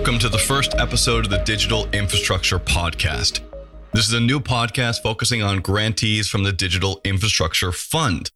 welcome 0.00 0.18
to 0.18 0.30
the 0.30 0.38
first 0.38 0.72
episode 0.78 1.26
of 1.26 1.30
the 1.30 1.44
Digital 1.44 1.86
Infrastructure 1.90 2.58
Podcast. 2.58 3.40
This 3.92 4.08
is 4.08 4.14
a 4.14 4.18
new 4.18 4.40
podcast 4.40 5.02
focusing 5.02 5.42
on 5.42 5.60
grantees 5.60 6.26
from 6.26 6.42
the 6.42 6.54
Digital 6.54 7.02
Infrastructure 7.04 7.70
Fund. 7.70 8.30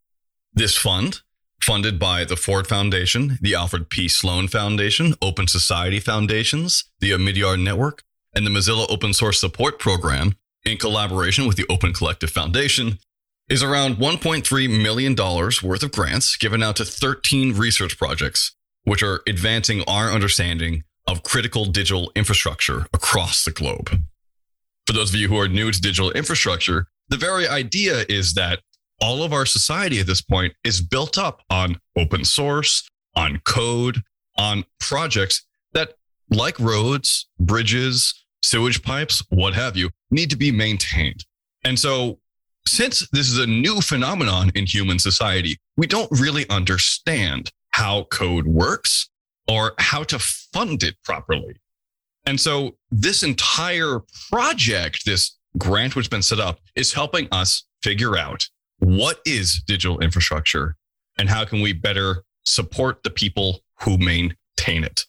This 0.53 0.77
fund, 0.77 1.23
funded 1.63 1.99
by 1.99 2.27
the 2.27 2.37
Ford 2.37 2.67
Foundation, 2.67 3.39
the 3.41 3.55
Alfred 3.55 3.89
P. 3.89 4.09
Sloan 4.09 4.47
Foundation, 4.47 5.15
Open 5.23 5.47
Society 5.47 6.01
Foundations, 6.01 6.85
the 7.01 7.13
Omidyar 7.13 7.59
Network, 7.59 8.03
and 8.35 8.47
the 8.47 8.51
Mozilla 8.51 8.85
Open 8.91 9.15
Source 9.15 9.41
Support 9.41 9.79
Program, 9.79 10.37
in 10.67 10.77
collaboration 10.77 11.47
with 11.47 11.57
the 11.57 11.67
Open 11.71 11.95
Collective 11.95 12.29
Foundation, 12.29 12.99
is 13.49 13.63
around 13.63 13.97
$1.3 13.97 14.83
million 14.83 15.17
worth 15.17 15.83
of 15.83 15.93
grants 15.93 16.37
given 16.37 16.63
out 16.63 16.77
to 16.77 16.85
13 16.85 17.57
research 17.57 17.97
projects, 17.97 18.55
which 18.83 19.03
are 19.03 19.23
advancing 19.27 19.83
our 19.89 20.11
understanding 20.11 20.85
of 21.07 21.23
critical 21.23 21.67
digital 21.67 22.11
infrastructure 22.15 22.87
across 22.93 23.45
the 23.45 23.51
globe. 23.51 24.03
For 24.87 24.93
those 24.93 25.13
of 25.13 25.21
you 25.21 25.29
who 25.29 25.39
are 25.39 25.49
new 25.49 25.71
to 25.71 25.81
digital 25.81 26.11
infrastructure, 26.13 26.87
the 27.09 27.17
very 27.17 27.47
idea 27.47 28.05
is 28.09 28.35
that 28.35 28.61
all 29.01 29.23
of 29.23 29.33
our 29.33 29.47
society 29.47 30.01
at 30.01 30.07
this 30.07 30.23
point 30.23 30.55
is 30.65 30.81
built 30.81 31.19
up 31.19 31.41
on 31.51 31.79
open 31.97 32.25
source, 32.25 32.89
on 33.15 33.41
code, 33.45 34.03
on 34.37 34.65
projects 34.81 35.45
that, 35.73 35.95
like 36.31 36.59
roads, 36.59 37.29
bridges, 37.39 38.25
sewage 38.43 38.83
pipes, 38.83 39.23
what 39.31 39.55
have 39.55 39.77
you, 39.77 39.91
need 40.11 40.31
to 40.31 40.37
be 40.37 40.51
maintained. 40.51 41.25
And 41.65 41.79
so, 41.79 42.19
since 42.67 43.07
this 43.11 43.31
is 43.31 43.39
a 43.39 43.47
new 43.47 43.81
phenomenon 43.81 44.51
in 44.55 44.67
human 44.67 44.99
society, 44.99 45.59
we 45.77 45.87
don't 45.87 46.11
really 46.11 46.49
understand 46.49 47.51
how 47.71 48.05
code 48.05 48.47
works 48.47 49.11
or 49.47 49.75
how 49.79 50.03
to 50.05 50.19
fund 50.55 50.85
it 50.85 50.95
properly. 51.03 51.57
And 52.27 52.41
so 52.41 52.77
this 52.91 53.23
entire 53.25 54.01
project, 54.31 55.05
this 55.05 55.37
grant 55.59 55.97
which 55.97 56.07
has 56.07 56.11
been 56.11 56.23
set 56.23 56.39
up, 56.39 56.61
is 56.77 56.93
helping 56.93 57.29
us 57.33 57.67
figure 57.83 58.17
out 58.17 58.49
what 58.79 59.19
is 59.27 59.63
digital 59.67 60.01
infrastructure 60.01 60.77
and 61.19 61.29
how 61.29 61.45
can 61.45 61.61
we 61.61 61.73
better 61.73 62.23
support 62.45 63.03
the 63.03 63.11
people 63.11 63.61
who 63.81 63.99
maintain 63.99 64.85
it. 64.85 65.05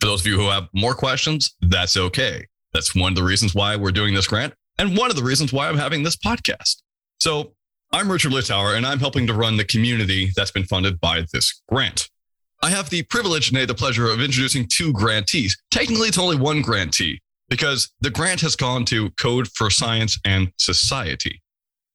For 0.00 0.06
those 0.06 0.20
of 0.22 0.26
you 0.26 0.36
who 0.36 0.48
have 0.48 0.68
more 0.74 0.94
questions, 0.94 1.54
that's 1.60 1.96
okay. 1.96 2.46
That's 2.72 2.94
one 2.94 3.12
of 3.12 3.16
the 3.16 3.22
reasons 3.22 3.54
why 3.54 3.76
we're 3.76 3.92
doing 3.92 4.14
this 4.14 4.26
grant 4.26 4.54
and 4.78 4.96
one 4.96 5.10
of 5.10 5.16
the 5.16 5.22
reasons 5.22 5.52
why 5.52 5.68
I'm 5.68 5.78
having 5.78 6.02
this 6.02 6.16
podcast. 6.16 6.82
So 7.20 7.52
I'm 7.92 8.10
Richard 8.10 8.32
Littauer 8.32 8.76
and 8.76 8.86
I'm 8.86 8.98
helping 8.98 9.26
to 9.26 9.34
run 9.34 9.56
the 9.56 9.64
community 9.64 10.30
that's 10.34 10.50
been 10.50 10.64
funded 10.64 11.00
by 11.00 11.24
this 11.32 11.62
grant. 11.68 12.08
I 12.62 12.70
have 12.70 12.90
the 12.90 13.02
privilege, 13.04 13.52
nay, 13.52 13.64
the 13.64 13.74
pleasure 13.74 14.08
of 14.08 14.20
introducing 14.20 14.66
two 14.66 14.92
grantees. 14.92 15.56
Technically, 15.70 16.08
it's 16.08 16.18
only 16.18 16.36
one 16.36 16.62
grantee 16.62 17.20
because 17.48 17.92
the 18.00 18.10
grant 18.10 18.40
has 18.40 18.56
gone 18.56 18.84
to 18.86 19.10
Code 19.10 19.48
for 19.48 19.70
Science 19.70 20.18
and 20.24 20.50
Society. 20.58 21.42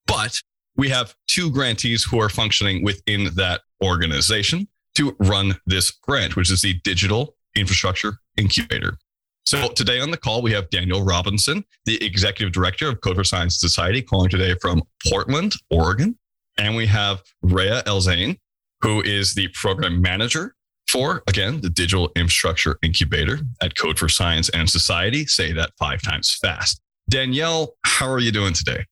But 0.08 0.40
we 0.78 0.90
have 0.90 1.16
two 1.28 1.52
grantees 1.52 2.04
who 2.04 2.22
are 2.22 2.30
functioning 2.30 2.84
within 2.84 3.30
that 3.36 3.62
organization 3.84 4.68
to 4.96 5.16
run 5.20 5.56
this 5.66 5.92
grant, 5.92 6.36
which 6.36 6.52
is 6.52 6.62
the 6.62 6.76
Digital 6.84 7.36
Infrastructure 7.56 8.14
Incubator. 8.38 8.98
So 9.46 9.70
today 9.70 10.00
on 10.00 10.12
the 10.12 10.18
call, 10.18 10.42
we 10.42 10.54
have 10.54 10.70
Danielle 10.70 11.04
Robinson, 11.04 11.66
the 11.86 12.02
executive 12.06 12.54
director 12.54 12.88
of 12.88 13.02
Code 13.02 13.16
for 13.16 13.24
Science 13.24 13.56
and 13.56 13.70
Society, 13.70 14.02
calling 14.02 14.30
today 14.30 14.56
from 14.62 14.84
Portland, 15.08 15.54
Oregon. 15.70 16.18
And 16.58 16.76
we 16.76 16.86
have 16.88 17.24
Rayya 17.44 17.82
El 17.86 18.02
Zein, 18.02 18.38
who 18.82 19.02
is 19.02 19.34
the 19.34 19.48
program 19.50 20.02
manager 20.02 20.56
for, 20.90 21.24
again, 21.28 21.62
the 21.62 21.70
Digital 21.70 22.12
Infrastructure 22.16 22.78
Incubator 22.84 23.40
at 23.62 23.76
Code 23.76 23.98
for 23.98 24.10
Science 24.10 24.50
and 24.50 24.70
Society. 24.70 25.26
Say 25.26 25.54
that 25.54 25.72
five 25.78 26.02
times 26.02 26.38
fast. 26.42 26.82
Danielle, 27.10 27.76
how 27.84 28.10
are 28.10 28.20
you 28.20 28.32
doing 28.32 28.54
today? 28.54 28.86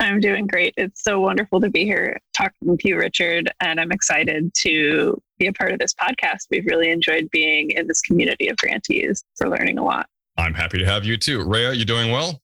I'm 0.00 0.20
doing 0.20 0.46
great. 0.46 0.74
It's 0.76 1.02
so 1.02 1.20
wonderful 1.20 1.60
to 1.60 1.70
be 1.70 1.84
here 1.84 2.18
talking 2.36 2.78
to 2.78 2.88
you, 2.88 2.96
Richard. 2.96 3.50
And 3.60 3.80
I'm 3.80 3.90
excited 3.90 4.52
to 4.62 5.20
be 5.38 5.48
a 5.48 5.52
part 5.52 5.72
of 5.72 5.80
this 5.80 5.92
podcast. 5.94 6.46
We've 6.50 6.66
really 6.66 6.90
enjoyed 6.90 7.28
being 7.32 7.70
in 7.70 7.88
this 7.88 8.00
community 8.00 8.48
of 8.48 8.56
grantees. 8.58 9.24
We're 9.40 9.50
learning 9.50 9.78
a 9.78 9.84
lot. 9.84 10.06
I'm 10.36 10.54
happy 10.54 10.78
to 10.78 10.86
have 10.86 11.04
you 11.04 11.16
too. 11.16 11.40
Rayya, 11.40 11.70
are 11.70 11.72
you 11.72 11.84
doing 11.84 12.12
well? 12.12 12.40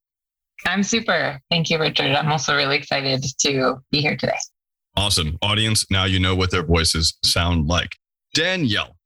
I'm 0.66 0.82
super. 0.82 1.40
Thank 1.50 1.70
you, 1.70 1.78
Richard. 1.78 2.14
I'm 2.14 2.30
also 2.30 2.56
really 2.56 2.76
excited 2.76 3.24
to 3.40 3.76
be 3.90 4.00
here 4.00 4.16
today. 4.16 4.38
Awesome. 4.96 5.38
Audience, 5.42 5.90
now 5.90 6.04
you 6.04 6.20
know 6.20 6.36
what 6.36 6.50
their 6.50 6.62
voices 6.62 7.14
sound 7.24 7.66
like. 7.66 7.96
Danielle, 8.32 8.96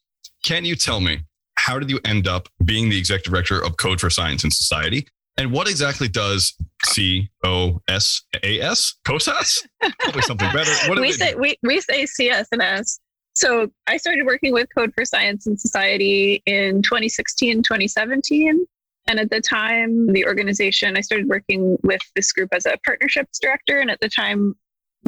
can 0.42 0.64
you 0.64 0.74
tell 0.74 1.00
me 1.00 1.20
how 1.56 1.78
did 1.78 1.90
you 1.90 2.00
end 2.04 2.26
up 2.28 2.48
being 2.64 2.88
the 2.88 2.98
executive 2.98 3.32
director 3.32 3.62
of 3.62 3.76
Code 3.76 4.00
for 4.00 4.10
Science 4.10 4.42
and 4.44 4.52
Society? 4.52 5.06
And 5.36 5.52
what 5.52 5.68
exactly 5.68 6.08
does 6.08 6.54
C 6.86 7.30
O 7.44 7.80
S 7.88 8.22
A 8.42 8.60
S 8.60 8.94
COSAS? 9.04 9.66
Probably 10.00 10.22
something 10.22 10.50
better. 10.52 10.72
What 10.88 11.00
we 11.00 11.12
say 11.12 11.34
we, 11.34 11.56
we 11.62 11.80
say 11.80 12.06
CS 12.06 12.48
and 12.52 12.60
S. 12.60 12.98
So 13.34 13.70
I 13.86 13.98
started 13.98 14.26
working 14.26 14.52
with 14.52 14.66
Code 14.74 14.92
for 14.94 15.04
Science 15.04 15.46
and 15.46 15.60
Society 15.60 16.42
in 16.46 16.82
2016, 16.82 17.62
2017. 17.62 18.66
And 19.06 19.20
at 19.20 19.30
the 19.30 19.40
time, 19.40 20.12
the 20.12 20.26
organization, 20.26 20.96
I 20.96 21.02
started 21.02 21.28
working 21.28 21.78
with 21.84 22.00
this 22.16 22.32
group 22.32 22.48
as 22.52 22.66
a 22.66 22.76
partnerships 22.84 23.38
director. 23.38 23.78
And 23.78 23.92
at 23.92 24.00
the 24.00 24.08
time, 24.08 24.56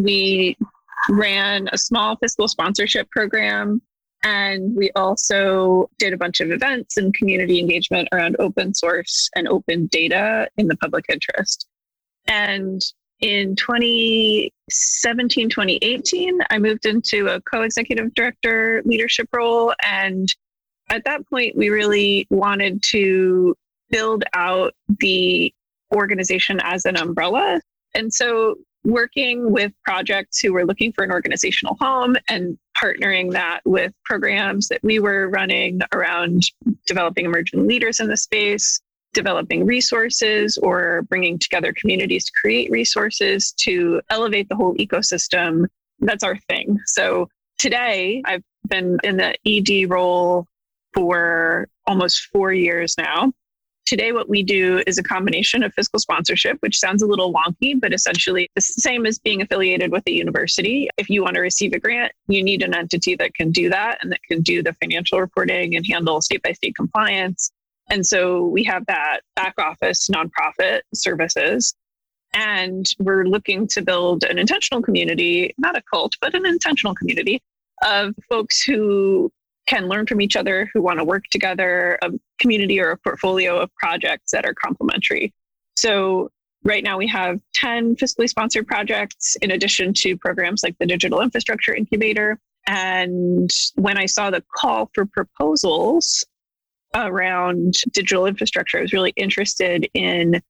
we 0.02 0.56
ran 1.08 1.68
a 1.72 1.78
small 1.78 2.16
fiscal 2.16 2.48
sponsorship 2.48 3.10
program. 3.10 3.80
And 4.22 4.76
we 4.76 4.90
also 4.94 5.88
did 5.98 6.12
a 6.12 6.18
bunch 6.18 6.40
of 6.40 6.50
events 6.50 6.98
and 6.98 7.14
community 7.14 7.58
engagement 7.58 8.08
around 8.12 8.36
open 8.38 8.74
source 8.74 9.30
and 9.34 9.48
open 9.48 9.86
data 9.86 10.48
in 10.58 10.66
the 10.66 10.76
public 10.76 11.06
interest. 11.08 11.66
And 12.26 12.82
in 13.20 13.56
2017, 13.56 15.48
2018, 15.48 16.38
I 16.50 16.58
moved 16.58 16.84
into 16.86 17.28
a 17.28 17.40
co 17.42 17.62
executive 17.62 18.14
director 18.14 18.82
leadership 18.84 19.28
role. 19.32 19.72
And 19.86 20.28
at 20.90 21.04
that 21.04 21.26
point, 21.28 21.56
we 21.56 21.70
really 21.70 22.26
wanted 22.30 22.82
to 22.90 23.54
build 23.90 24.24
out 24.34 24.74
the 25.00 25.52
organization 25.94 26.60
as 26.62 26.84
an 26.84 26.96
umbrella. 26.96 27.60
And 27.94 28.12
so 28.12 28.56
working 28.84 29.52
with 29.52 29.72
projects 29.84 30.40
who 30.40 30.52
were 30.52 30.64
looking 30.64 30.92
for 30.92 31.04
an 31.04 31.12
organizational 31.12 31.76
home 31.80 32.16
and 32.28 32.58
partnering 32.80 33.32
that 33.32 33.60
with 33.64 33.92
programs 34.04 34.68
that 34.68 34.82
we 34.82 34.98
were 34.98 35.28
running 35.28 35.80
around 35.92 36.42
developing 36.86 37.26
emerging 37.26 37.66
leaders 37.66 38.00
in 38.00 38.08
the 38.08 38.16
space, 38.16 38.80
developing 39.12 39.66
resources, 39.66 40.56
or 40.58 41.02
bringing 41.08 41.38
together 41.38 41.72
communities 41.72 42.24
to 42.24 42.32
create 42.40 42.70
resources 42.70 43.52
to 43.52 44.00
elevate 44.10 44.48
the 44.48 44.56
whole 44.56 44.74
ecosystem. 44.76 45.66
That's 45.98 46.24
our 46.24 46.36
thing. 46.48 46.78
So 46.86 47.28
today, 47.58 48.22
I've 48.24 48.44
been 48.68 48.98
in 49.04 49.16
the 49.18 49.36
ED 49.46 49.90
role 49.90 50.46
for 50.94 51.68
almost 51.86 52.28
four 52.32 52.52
years 52.52 52.94
now. 52.96 53.32
Today, 53.90 54.12
what 54.12 54.28
we 54.28 54.44
do 54.44 54.84
is 54.86 54.98
a 54.98 55.02
combination 55.02 55.64
of 55.64 55.74
fiscal 55.74 55.98
sponsorship, 55.98 56.58
which 56.60 56.78
sounds 56.78 57.02
a 57.02 57.08
little 57.08 57.34
wonky, 57.34 57.74
but 57.76 57.92
essentially 57.92 58.48
the 58.54 58.60
same 58.60 59.04
as 59.04 59.18
being 59.18 59.42
affiliated 59.42 59.90
with 59.90 60.04
a 60.06 60.12
university. 60.12 60.88
If 60.96 61.10
you 61.10 61.24
want 61.24 61.34
to 61.34 61.40
receive 61.40 61.72
a 61.72 61.80
grant, 61.80 62.12
you 62.28 62.40
need 62.40 62.62
an 62.62 62.72
entity 62.72 63.16
that 63.16 63.34
can 63.34 63.50
do 63.50 63.68
that 63.68 63.98
and 64.00 64.12
that 64.12 64.22
can 64.22 64.42
do 64.42 64.62
the 64.62 64.74
financial 64.74 65.20
reporting 65.20 65.74
and 65.74 65.84
handle 65.84 66.22
state 66.22 66.40
by 66.44 66.52
state 66.52 66.76
compliance. 66.76 67.50
And 67.88 68.06
so 68.06 68.46
we 68.46 68.62
have 68.62 68.86
that 68.86 69.22
back 69.34 69.54
office 69.58 70.08
nonprofit 70.08 70.82
services. 70.94 71.74
And 72.32 72.88
we're 73.00 73.24
looking 73.24 73.66
to 73.72 73.82
build 73.82 74.22
an 74.22 74.38
intentional 74.38 74.82
community, 74.82 75.52
not 75.58 75.76
a 75.76 75.82
cult, 75.92 76.12
but 76.20 76.36
an 76.36 76.46
intentional 76.46 76.94
community 76.94 77.42
of 77.82 78.14
folks 78.28 78.62
who 78.62 79.32
can 79.66 79.88
learn 79.88 80.06
from 80.06 80.20
each 80.20 80.36
other, 80.36 80.70
who 80.72 80.82
want 80.82 80.98
to 80.98 81.04
work 81.04 81.24
together, 81.30 81.98
a 82.02 82.10
community 82.38 82.80
or 82.80 82.90
a 82.90 82.96
portfolio 82.96 83.58
of 83.58 83.74
projects 83.76 84.32
that 84.32 84.44
are 84.44 84.54
complementary. 84.54 85.32
So 85.76 86.30
right 86.64 86.84
now 86.84 86.98
we 86.98 87.06
have 87.08 87.40
10 87.54 87.96
fiscally 87.96 88.28
sponsored 88.28 88.66
projects 88.66 89.36
in 89.36 89.50
addition 89.50 89.94
to 89.94 90.16
programs 90.16 90.62
like 90.62 90.76
the 90.78 90.86
Digital 90.86 91.20
Infrastructure 91.20 91.74
Incubator. 91.74 92.38
And 92.66 93.50
when 93.76 93.96
I 93.96 94.06
saw 94.06 94.30
the 94.30 94.44
call 94.56 94.90
for 94.94 95.06
proposals 95.06 96.24
around 96.94 97.74
digital 97.92 98.26
infrastructure, 98.26 98.78
I 98.78 98.82
was 98.82 98.92
really 98.92 99.12
interested 99.16 99.88
in 99.94 100.42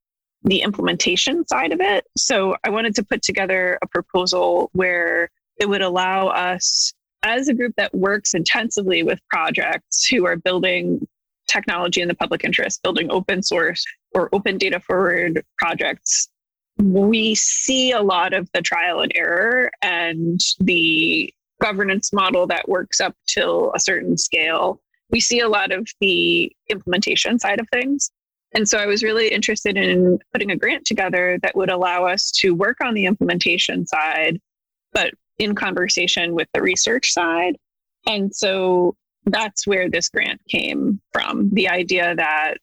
the 0.43 0.63
implementation 0.63 1.47
side 1.47 1.73
of 1.73 1.81
it. 1.81 2.05
So 2.17 2.57
I 2.65 2.71
wanted 2.71 2.95
to 2.97 3.05
put 3.05 3.23
together 3.23 3.79
a 3.83 3.87
proposal 3.87 4.71
where 4.73 5.31
it 5.59 5.69
would 5.69 5.83
allow 5.83 6.29
us 6.29 6.95
as 7.23 7.49
a 7.49 7.55
group 7.55 7.75
that 7.77 7.95
works 7.95 8.35
intensively 8.35 9.03
with 9.03 9.21
projects 9.29 10.07
who 10.07 10.27
are 10.27 10.37
building 10.37 11.07
technology 11.49 12.01
in 12.01 12.09
the 12.09 12.15
public 12.15 12.45
interest, 12.45 12.83
building 12.83 13.11
open 13.11 13.43
source 13.43 13.85
or 14.15 14.29
open 14.33 14.57
data 14.59 14.81
forward 14.81 15.45
projects, 15.59 16.29
we 16.79 17.35
see 17.35 17.93
a 17.93 18.01
lot 18.01 18.33
of 18.33 18.49
the 18.55 18.63
trial 18.63 19.01
and 19.01 19.13
error 19.15 19.71
and 19.83 20.41
the 20.61 21.33
governance 21.61 22.13
model 22.13 22.47
that 22.47 22.69
works 22.69 23.01
up 23.01 23.15
till 23.27 23.71
a 23.75 23.81
certain 23.81 24.17
scale 24.17 24.81
we 25.11 25.21
see 25.21 25.41
a 25.41 25.49
lot 25.49 25.73
of 25.73 25.89
the 26.01 26.53
implementation 26.69 27.39
side 27.39 27.61
of 27.61 27.69
things. 27.71 28.11
And 28.55 28.69
so 28.69 28.79
I 28.79 28.87
was 28.87 29.03
really 29.03 29.29
interested 29.29 29.77
in 29.77 30.19
putting 30.33 30.51
a 30.51 30.57
grant 30.57 30.85
together 30.85 31.39
that 31.43 31.57
would 31.57 31.71
allow 31.71 32.07
us 32.07 32.31
to 32.39 32.55
work 32.55 32.79
on 32.83 32.95
the 32.95 33.07
implementation 33.07 33.87
side, 33.87 34.41
but 34.93 35.13
in 35.41 35.55
conversation 35.55 36.35
with 36.35 36.49
the 36.55 36.63
research 36.63 37.13
side. 37.13 37.57
And 38.07 38.35
so 38.35 38.95
that's 39.25 39.67
where 39.67 39.91
this 39.91 40.09
grant 40.09 40.41
came 40.49 41.01
from 41.13 41.51
the 41.53 41.69
idea 41.69 42.15
that 42.15 42.55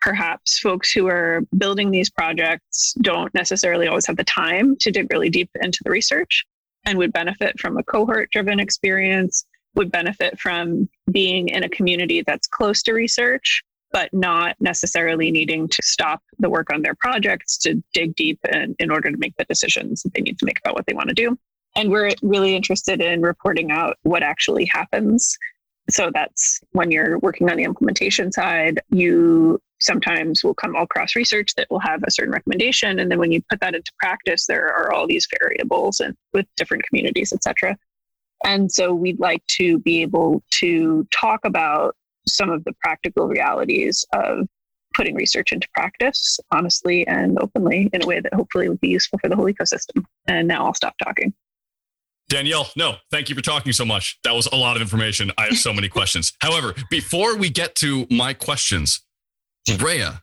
perhaps 0.00 0.58
folks 0.58 0.92
who 0.92 1.08
are 1.08 1.40
building 1.56 1.90
these 1.90 2.10
projects 2.10 2.94
don't 3.00 3.34
necessarily 3.34 3.88
always 3.88 4.06
have 4.06 4.16
the 4.16 4.24
time 4.24 4.76
to 4.76 4.90
dig 4.90 5.08
really 5.10 5.30
deep 5.30 5.50
into 5.60 5.80
the 5.84 5.90
research 5.90 6.44
and 6.84 6.98
would 6.98 7.12
benefit 7.12 7.58
from 7.58 7.76
a 7.76 7.82
cohort 7.82 8.30
driven 8.30 8.60
experience, 8.60 9.44
would 9.74 9.90
benefit 9.90 10.38
from 10.38 10.88
being 11.10 11.48
in 11.48 11.64
a 11.64 11.68
community 11.68 12.22
that's 12.26 12.46
close 12.46 12.82
to 12.82 12.92
research, 12.92 13.62
but 13.90 14.12
not 14.12 14.54
necessarily 14.60 15.30
needing 15.30 15.66
to 15.66 15.82
stop 15.82 16.22
the 16.38 16.50
work 16.50 16.72
on 16.72 16.82
their 16.82 16.94
projects 16.94 17.58
to 17.58 17.82
dig 17.92 18.14
deep 18.14 18.38
in, 18.52 18.76
in 18.78 18.90
order 18.90 19.10
to 19.10 19.16
make 19.16 19.34
the 19.36 19.44
decisions 19.44 20.02
that 20.02 20.14
they 20.14 20.20
need 20.20 20.38
to 20.38 20.46
make 20.46 20.58
about 20.60 20.74
what 20.74 20.86
they 20.86 20.94
want 20.94 21.08
to 21.08 21.14
do. 21.14 21.36
And 21.76 21.90
we're 21.90 22.10
really 22.22 22.56
interested 22.56 23.00
in 23.00 23.22
reporting 23.22 23.70
out 23.70 23.96
what 24.02 24.22
actually 24.22 24.66
happens 24.66 25.38
so 25.90 26.10
that's 26.12 26.60
when 26.72 26.90
you're 26.90 27.18
working 27.20 27.50
on 27.50 27.56
the 27.56 27.64
implementation 27.64 28.30
side, 28.30 28.80
you 28.90 29.60
sometimes 29.80 30.44
will 30.44 30.54
come 30.54 30.76
across 30.76 31.16
research 31.16 31.54
that 31.54 31.68
will 31.70 31.78
have 31.78 32.02
a 32.06 32.10
certain 32.10 32.32
recommendation. 32.32 32.98
And 32.98 33.10
then 33.10 33.18
when 33.18 33.32
you 33.32 33.40
put 33.48 33.60
that 33.60 33.74
into 33.74 33.92
practice, 33.98 34.46
there 34.46 34.66
are 34.66 34.92
all 34.92 35.06
these 35.06 35.26
variables 35.40 36.00
and 36.00 36.14
with 36.34 36.46
different 36.56 36.84
communities, 36.84 37.32
et 37.32 37.42
cetera. 37.42 37.76
And 38.44 38.70
so 38.70 38.92
we'd 38.94 39.20
like 39.20 39.44
to 39.58 39.78
be 39.78 40.02
able 40.02 40.42
to 40.52 41.06
talk 41.10 41.40
about 41.44 41.96
some 42.26 42.50
of 42.50 42.64
the 42.64 42.74
practical 42.82 43.26
realities 43.26 44.04
of 44.12 44.46
putting 44.94 45.14
research 45.14 45.52
into 45.52 45.68
practice 45.74 46.38
honestly 46.50 47.06
and 47.06 47.38
openly 47.40 47.88
in 47.92 48.02
a 48.02 48.06
way 48.06 48.20
that 48.20 48.34
hopefully 48.34 48.68
would 48.68 48.80
be 48.80 48.88
useful 48.88 49.18
for 49.20 49.28
the 49.28 49.36
whole 49.36 49.46
ecosystem. 49.46 50.04
And 50.26 50.48
now 50.48 50.66
I'll 50.66 50.74
stop 50.74 50.94
talking. 51.02 51.32
Danielle, 52.28 52.68
no, 52.76 52.96
thank 53.10 53.28
you 53.28 53.34
for 53.34 53.40
talking 53.40 53.72
so 53.72 53.84
much. 53.84 54.18
That 54.22 54.34
was 54.34 54.46
a 54.46 54.56
lot 54.56 54.76
of 54.76 54.82
information. 54.82 55.32
I 55.38 55.46
have 55.46 55.58
so 55.58 55.72
many 55.72 55.88
questions. 55.98 56.32
However, 56.40 56.74
before 56.90 57.36
we 57.36 57.48
get 57.48 57.74
to 57.76 58.06
my 58.10 58.34
questions, 58.34 59.00
Rayya, 59.66 60.22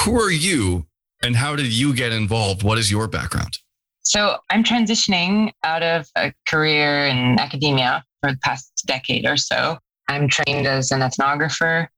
who 0.00 0.20
are 0.20 0.30
you 0.30 0.86
and 1.22 1.36
how 1.36 1.56
did 1.56 1.72
you 1.72 1.94
get 1.94 2.12
involved? 2.12 2.62
What 2.62 2.78
is 2.78 2.90
your 2.90 3.08
background? 3.08 3.58
So 4.02 4.36
I'm 4.50 4.62
transitioning 4.62 5.52
out 5.64 5.82
of 5.82 6.06
a 6.16 6.32
career 6.46 7.06
in 7.06 7.40
academia 7.40 8.04
for 8.20 8.32
the 8.32 8.38
past 8.38 8.84
decade 8.86 9.26
or 9.26 9.36
so. 9.36 9.78
I'm 10.08 10.28
trained 10.28 10.66
as 10.66 10.92
an 10.92 11.00
ethnographer 11.00 11.88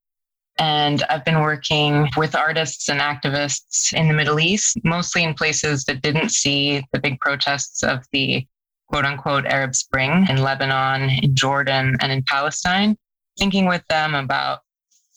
and 0.59 1.03
I've 1.11 1.25
been 1.25 1.41
working 1.41 2.09
with 2.17 2.35
artists 2.35 2.89
and 2.89 3.01
activists 3.01 3.93
in 3.93 4.09
the 4.09 4.15
Middle 4.15 4.41
East, 4.41 4.79
mostly 4.85 5.23
in 5.23 5.35
places 5.35 5.85
that 5.85 6.03
didn't 6.03 6.31
see 6.31 6.83
the 6.93 6.99
big 6.99 7.21
protests 7.21 7.83
of 7.83 8.05
the 8.13 8.47
quote 8.89 9.05
unquote 9.05 9.47
Arab 9.47 9.75
Spring 9.75 10.27
in 10.29 10.43
Lebanon, 10.43 11.11
in 11.11 11.35
Jordan, 11.35 11.97
and 12.01 12.13
in 12.13 12.23
Palestine, 12.27 12.97
thinking 13.39 13.67
with 13.67 13.87
them 13.89 14.15
about 14.15 14.61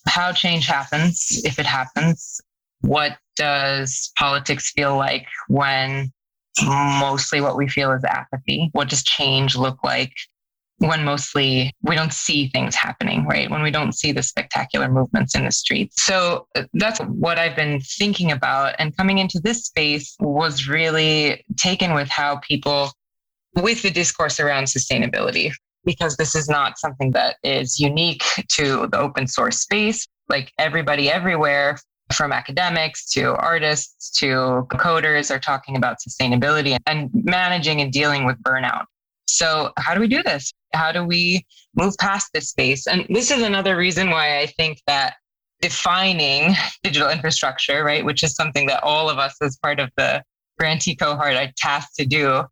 how 0.07 0.31
change 0.31 0.65
happens, 0.67 1.41
if 1.43 1.59
it 1.59 1.65
happens. 1.65 2.41
What 2.81 3.17
does 3.35 4.11
politics 4.17 4.71
feel 4.71 4.97
like 4.97 5.27
when 5.47 6.11
mostly 6.63 7.41
what 7.41 7.55
we 7.55 7.67
feel 7.67 7.91
is 7.91 8.03
apathy? 8.03 8.69
What 8.73 8.89
does 8.89 9.03
change 9.03 9.55
look 9.55 9.83
like 9.83 10.13
when 10.79 11.05
mostly 11.05 11.71
we 11.83 11.95
don't 11.95 12.11
see 12.11 12.47
things 12.47 12.75
happening, 12.75 13.25
right? 13.27 13.51
When 13.51 13.61
we 13.61 13.69
don't 13.69 13.93
see 13.93 14.11
the 14.11 14.23
spectacular 14.23 14.89
movements 14.89 15.35
in 15.35 15.45
the 15.45 15.51
streets. 15.51 16.03
So 16.03 16.47
uh, 16.55 16.63
that's 16.73 16.99
what 17.01 17.37
I've 17.37 17.55
been 17.55 17.81
thinking 17.81 18.31
about. 18.31 18.73
And 18.79 18.95
coming 18.97 19.19
into 19.19 19.39
this 19.39 19.65
space 19.65 20.15
was 20.19 20.67
really 20.67 21.45
taken 21.57 21.93
with 21.93 22.09
how 22.09 22.37
people 22.37 22.91
with 23.55 23.81
the 23.81 23.91
discourse 23.91 24.39
around 24.39 24.65
sustainability, 24.65 25.51
because 25.85 26.17
this 26.17 26.35
is 26.35 26.47
not 26.47 26.79
something 26.79 27.11
that 27.11 27.37
is 27.43 27.79
unique 27.79 28.23
to 28.49 28.87
the 28.87 28.99
open 28.99 29.27
source 29.27 29.59
space. 29.59 30.07
Like 30.29 30.51
everybody 30.57 31.11
everywhere, 31.11 31.77
from 32.13 32.31
academics 32.31 33.09
to 33.11 33.35
artists 33.35 34.11
to 34.19 34.65
coders, 34.71 35.33
are 35.33 35.39
talking 35.39 35.75
about 35.75 35.97
sustainability 36.07 36.77
and 36.85 37.09
managing 37.13 37.81
and 37.81 37.91
dealing 37.91 38.25
with 38.25 38.41
burnout. 38.43 38.85
So, 39.27 39.71
how 39.77 39.93
do 39.93 40.01
we 40.01 40.07
do 40.07 40.21
this? 40.23 40.51
How 40.73 40.91
do 40.91 41.03
we 41.03 41.45
move 41.75 41.95
past 41.99 42.29
this 42.33 42.49
space? 42.49 42.87
And 42.87 43.05
this 43.09 43.31
is 43.31 43.41
another 43.41 43.77
reason 43.77 44.09
why 44.09 44.39
I 44.39 44.47
think 44.47 44.81
that 44.87 45.15
defining 45.61 46.55
digital 46.83 47.09
infrastructure, 47.09 47.83
right, 47.83 48.03
which 48.03 48.23
is 48.23 48.35
something 48.35 48.67
that 48.67 48.83
all 48.83 49.09
of 49.09 49.17
us 49.17 49.35
as 49.41 49.57
part 49.57 49.79
of 49.79 49.89
the 49.95 50.23
grantee 50.59 50.95
cohort 50.95 51.35
are 51.35 51.51
tasked 51.57 51.95
to 51.95 52.05
do, 52.05 52.43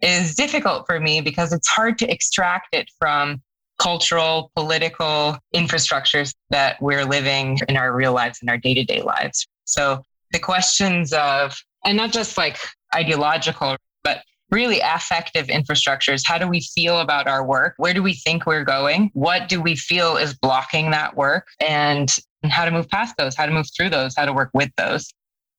is 0.00 0.34
difficult 0.34 0.86
for 0.86 1.00
me 1.00 1.20
because 1.20 1.52
it's 1.52 1.68
hard 1.68 1.98
to 1.98 2.10
extract 2.10 2.74
it 2.74 2.90
from 2.98 3.42
cultural, 3.78 4.50
political 4.54 5.36
infrastructures 5.54 6.34
that 6.50 6.80
we're 6.80 7.04
living 7.04 7.58
in 7.68 7.76
our 7.76 7.94
real 7.94 8.12
lives 8.12 8.38
in 8.42 8.48
our 8.48 8.58
day 8.58 8.74
to 8.74 8.84
day 8.84 9.02
lives. 9.02 9.46
So 9.64 10.02
the 10.32 10.38
questions 10.38 11.12
of, 11.12 11.56
and 11.84 11.96
not 11.96 12.12
just 12.12 12.36
like 12.36 12.58
ideological, 12.94 13.76
but 14.02 14.22
really 14.50 14.80
affective 14.80 15.46
infrastructures. 15.48 16.22
How 16.24 16.38
do 16.38 16.48
we 16.48 16.60
feel 16.60 17.00
about 17.00 17.26
our 17.26 17.44
work? 17.44 17.74
Where 17.76 17.94
do 17.94 18.02
we 18.02 18.14
think 18.14 18.46
we're 18.46 18.64
going? 18.64 19.10
What 19.12 19.48
do 19.48 19.60
we 19.60 19.76
feel 19.76 20.16
is 20.16 20.34
blocking 20.34 20.90
that 20.92 21.16
work? 21.16 21.48
And, 21.60 22.14
and 22.42 22.52
how 22.52 22.64
to 22.64 22.70
move 22.70 22.88
past 22.88 23.14
those, 23.18 23.34
how 23.34 23.46
to 23.46 23.52
move 23.52 23.66
through 23.76 23.90
those, 23.90 24.14
how 24.16 24.24
to 24.24 24.32
work 24.32 24.50
with 24.54 24.70
those. 24.76 25.12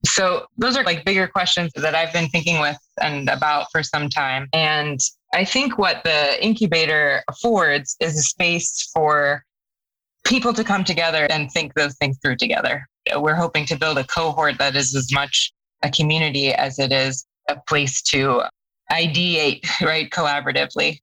So 0.06 0.46
those 0.58 0.78
are 0.78 0.84
like 0.84 1.06
bigger 1.06 1.28
questions 1.28 1.72
that 1.76 1.96
I've 1.96 2.14
been 2.14 2.30
thinking 2.30 2.60
with 2.60 2.78
and 3.02 3.30
about 3.30 3.68
for 3.72 3.84
some 3.84 4.10
time. 4.10 4.48
And 4.54 5.00
I 5.34 5.44
think 5.44 5.78
what 5.78 6.04
the 6.04 6.44
incubator 6.44 7.24
affords 7.28 7.96
is 8.00 8.18
a 8.18 8.22
space 8.22 8.90
for 8.94 9.44
people 10.26 10.54
to 10.54 10.64
come 10.64 10.84
together 10.84 11.28
and 11.30 11.52
think 11.52 11.74
those 11.74 11.96
things 11.96 12.18
through 12.22 12.38
together. 12.38 12.86
We're 13.16 13.36
hoping 13.36 13.66
to 13.66 13.78
build 13.78 13.98
a 13.98 14.04
cohort 14.04 14.58
that 14.60 14.76
is 14.76 14.96
as 14.96 15.12
much 15.14 15.52
a 15.84 15.90
community 15.90 16.54
as 16.54 16.80
it 16.80 16.92
is 16.92 17.26
a 17.50 17.56
place 17.68 18.02
to 18.04 18.44
ideate, 18.92 19.66
right, 19.82 20.10
collaboratively. 20.10 21.00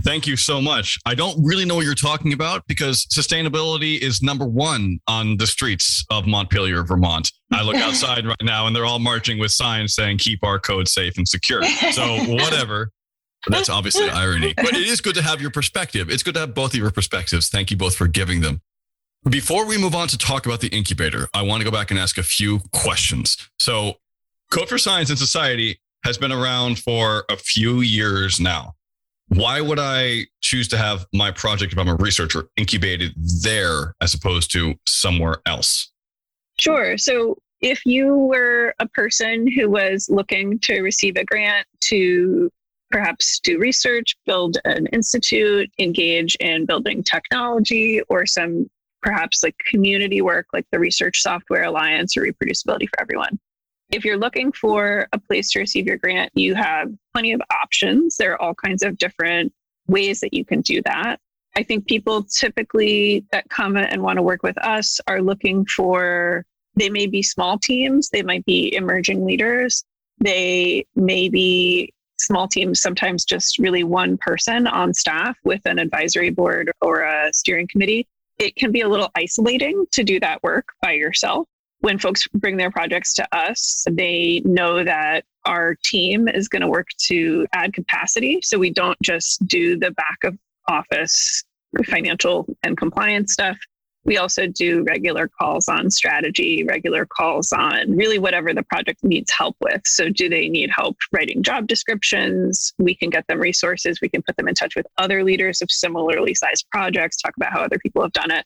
Thank 0.00 0.26
you 0.26 0.36
so 0.36 0.60
much. 0.60 0.98
I 1.06 1.14
don't 1.14 1.42
really 1.42 1.64
know 1.64 1.76
what 1.76 1.86
you're 1.86 1.94
talking 1.94 2.32
about 2.32 2.66
because 2.66 3.06
sustainability 3.06 3.98
is 3.98 4.22
number 4.22 4.46
one 4.46 4.98
on 5.08 5.38
the 5.38 5.46
streets 5.46 6.04
of 6.10 6.26
Montpelier, 6.26 6.84
Vermont. 6.84 7.32
I 7.52 7.62
look 7.62 7.76
outside 7.76 8.26
right 8.26 8.36
now 8.42 8.66
and 8.66 8.74
they're 8.74 8.84
all 8.84 8.98
marching 8.98 9.38
with 9.38 9.52
signs 9.52 9.94
saying, 9.94 10.18
keep 10.18 10.42
our 10.42 10.58
code 10.58 10.88
safe 10.88 11.16
and 11.16 11.26
secure. 11.26 11.62
So, 11.92 12.16
whatever. 12.24 12.90
That's 13.48 13.68
obviously 13.68 14.08
irony, 14.10 14.54
but 14.56 14.74
it 14.74 14.86
is 14.86 15.00
good 15.00 15.14
to 15.14 15.22
have 15.22 15.40
your 15.40 15.50
perspective. 15.50 16.10
It's 16.10 16.22
good 16.22 16.34
to 16.34 16.40
have 16.40 16.54
both 16.54 16.74
of 16.74 16.80
your 16.80 16.90
perspectives. 16.90 17.48
Thank 17.48 17.70
you 17.70 17.76
both 17.76 17.94
for 17.94 18.08
giving 18.08 18.40
them. 18.40 18.60
Before 19.28 19.66
we 19.66 19.78
move 19.78 19.94
on 19.94 20.08
to 20.08 20.18
talk 20.18 20.46
about 20.46 20.60
the 20.60 20.68
incubator, 20.68 21.28
I 21.34 21.42
want 21.42 21.60
to 21.60 21.64
go 21.64 21.70
back 21.70 21.90
and 21.90 21.98
ask 21.98 22.18
a 22.18 22.22
few 22.22 22.60
questions. 22.72 23.36
So, 23.58 23.94
Code 24.50 24.68
for 24.68 24.78
Science 24.78 25.10
and 25.10 25.18
Society 25.18 25.80
has 26.04 26.18
been 26.18 26.32
around 26.32 26.78
for 26.78 27.24
a 27.28 27.36
few 27.36 27.80
years 27.80 28.40
now 28.40 28.76
why 29.28 29.60
would 29.60 29.78
I 29.78 30.26
choose 30.40 30.68
to 30.68 30.78
have 30.78 31.06
my 31.12 31.30
project, 31.30 31.72
if 31.72 31.78
I'm 31.78 31.88
a 31.88 31.96
researcher, 31.96 32.48
incubated 32.56 33.12
there 33.42 33.94
as 34.00 34.14
opposed 34.14 34.52
to 34.52 34.74
somewhere 34.86 35.38
else? 35.46 35.92
Sure. 36.58 36.96
So, 36.96 37.36
if 37.62 37.86
you 37.86 38.14
were 38.14 38.74
a 38.78 38.88
person 38.88 39.50
who 39.50 39.70
was 39.70 40.08
looking 40.10 40.58
to 40.60 40.82
receive 40.82 41.16
a 41.16 41.24
grant 41.24 41.66
to 41.82 42.50
perhaps 42.90 43.40
do 43.40 43.58
research, 43.58 44.14
build 44.26 44.58
an 44.64 44.86
institute, 44.88 45.70
engage 45.78 46.36
in 46.36 46.66
building 46.66 47.02
technology, 47.02 48.02
or 48.08 48.26
some 48.26 48.66
perhaps 49.02 49.42
like 49.42 49.56
community 49.70 50.20
work 50.20 50.46
like 50.52 50.66
the 50.70 50.78
Research 50.78 51.22
Software 51.22 51.64
Alliance 51.64 52.16
or 52.16 52.22
Reproducibility 52.22 52.88
for 52.88 53.00
Everyone, 53.00 53.38
if 53.90 54.04
you're 54.04 54.18
looking 54.18 54.52
for 54.52 55.06
a 55.12 55.18
place 55.18 55.50
to 55.52 55.60
receive 55.60 55.86
your 55.86 55.96
grant, 55.96 56.32
you 56.34 56.54
have 56.54 56.90
plenty 57.12 57.32
of 57.32 57.40
options. 57.62 58.16
There 58.16 58.32
are 58.32 58.42
all 58.42 58.54
kinds 58.54 58.82
of 58.82 58.98
different 58.98 59.52
ways 59.86 60.20
that 60.20 60.34
you 60.34 60.44
can 60.44 60.60
do 60.60 60.82
that. 60.82 61.20
I 61.56 61.62
think 61.62 61.86
people 61.86 62.22
typically 62.24 63.24
that 63.32 63.48
come 63.48 63.76
and 63.76 64.02
want 64.02 64.16
to 64.18 64.22
work 64.22 64.42
with 64.42 64.58
us 64.58 65.00
are 65.08 65.22
looking 65.22 65.64
for, 65.64 66.44
they 66.74 66.90
may 66.90 67.06
be 67.06 67.22
small 67.22 67.58
teams, 67.58 68.10
they 68.10 68.22
might 68.22 68.44
be 68.44 68.74
emerging 68.74 69.24
leaders, 69.24 69.82
they 70.18 70.86
may 70.94 71.30
be 71.30 71.92
small 72.18 72.46
teams, 72.46 72.80
sometimes 72.80 73.24
just 73.24 73.58
really 73.58 73.84
one 73.84 74.18
person 74.18 74.66
on 74.66 74.92
staff 74.92 75.36
with 75.44 75.60
an 75.64 75.78
advisory 75.78 76.30
board 76.30 76.70
or 76.82 77.00
a 77.02 77.32
steering 77.32 77.68
committee. 77.68 78.06
It 78.38 78.54
can 78.56 78.70
be 78.70 78.82
a 78.82 78.88
little 78.88 79.10
isolating 79.16 79.86
to 79.92 80.04
do 80.04 80.20
that 80.20 80.42
work 80.42 80.66
by 80.82 80.92
yourself 80.92 81.46
when 81.80 81.98
folks 81.98 82.26
bring 82.34 82.56
their 82.56 82.70
projects 82.70 83.14
to 83.14 83.36
us, 83.36 83.84
they 83.90 84.42
know 84.44 84.82
that 84.82 85.24
our 85.44 85.76
team 85.84 86.26
is 86.26 86.48
going 86.48 86.62
to 86.62 86.68
work 86.68 86.88
to 86.98 87.46
add 87.52 87.72
capacity. 87.72 88.40
So 88.42 88.58
we 88.58 88.70
don't 88.70 89.00
just 89.02 89.46
do 89.46 89.78
the 89.78 89.92
back 89.92 90.18
of 90.24 90.36
office 90.68 91.44
financial 91.84 92.46
and 92.62 92.76
compliance 92.76 93.32
stuff. 93.32 93.56
We 94.04 94.18
also 94.18 94.46
do 94.46 94.84
regular 94.84 95.28
calls 95.28 95.68
on 95.68 95.90
strategy, 95.90 96.62
regular 96.62 97.06
calls 97.06 97.52
on 97.52 97.96
really 97.96 98.20
whatever 98.20 98.54
the 98.54 98.62
project 98.62 99.02
needs 99.02 99.32
help 99.32 99.56
with. 99.60 99.82
So, 99.84 100.10
do 100.10 100.28
they 100.28 100.48
need 100.48 100.70
help 100.70 100.96
writing 101.12 101.42
job 101.42 101.66
descriptions? 101.66 102.72
We 102.78 102.94
can 102.94 103.10
get 103.10 103.26
them 103.26 103.40
resources. 103.40 104.00
We 104.00 104.08
can 104.08 104.22
put 104.22 104.36
them 104.36 104.46
in 104.46 104.54
touch 104.54 104.76
with 104.76 104.86
other 104.96 105.24
leaders 105.24 105.60
of 105.60 105.72
similarly 105.72 106.34
sized 106.34 106.66
projects, 106.70 107.16
talk 107.16 107.32
about 107.36 107.52
how 107.52 107.62
other 107.62 107.80
people 107.80 108.00
have 108.02 108.12
done 108.12 108.30
it. 108.30 108.44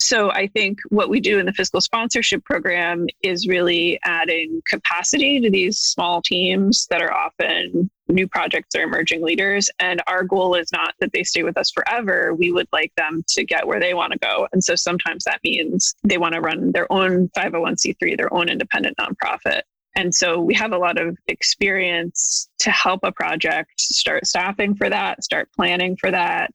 So 0.00 0.30
I 0.30 0.46
think 0.46 0.78
what 0.88 1.10
we 1.10 1.20
do 1.20 1.38
in 1.38 1.46
the 1.46 1.52
fiscal 1.52 1.80
sponsorship 1.80 2.42
program 2.44 3.06
is 3.22 3.46
really 3.46 4.00
adding 4.04 4.62
capacity 4.66 5.40
to 5.40 5.50
these 5.50 5.78
small 5.78 6.22
teams 6.22 6.86
that 6.88 7.02
are 7.02 7.12
often 7.12 7.90
new 8.10 8.28
projects 8.28 8.74
or 8.74 8.82
emerging 8.82 9.22
leaders. 9.22 9.70
And 9.78 10.02
our 10.06 10.24
goal 10.24 10.54
is 10.54 10.70
not 10.72 10.94
that 11.00 11.12
they 11.12 11.22
stay 11.22 11.42
with 11.42 11.56
us 11.56 11.70
forever. 11.70 12.34
We 12.34 12.52
would 12.52 12.68
like 12.72 12.92
them 12.96 13.24
to 13.28 13.44
get 13.44 13.66
where 13.66 13.80
they 13.80 13.94
want 13.94 14.12
to 14.12 14.18
go. 14.18 14.48
And 14.52 14.62
so 14.62 14.74
sometimes 14.74 15.24
that 15.24 15.40
means 15.44 15.94
they 16.04 16.18
want 16.18 16.34
to 16.34 16.40
run 16.40 16.72
their 16.72 16.90
own 16.92 17.28
501c3, 17.36 18.16
their 18.16 18.32
own 18.32 18.48
independent 18.48 18.96
nonprofit. 18.98 19.62
And 19.96 20.14
so 20.14 20.40
we 20.40 20.54
have 20.54 20.72
a 20.72 20.78
lot 20.78 21.00
of 21.00 21.16
experience 21.26 22.48
to 22.60 22.70
help 22.70 23.00
a 23.02 23.12
project 23.12 23.72
start 23.80 24.26
staffing 24.26 24.74
for 24.74 24.88
that, 24.88 25.24
start 25.24 25.48
planning 25.54 25.96
for 25.96 26.10
that, 26.10 26.50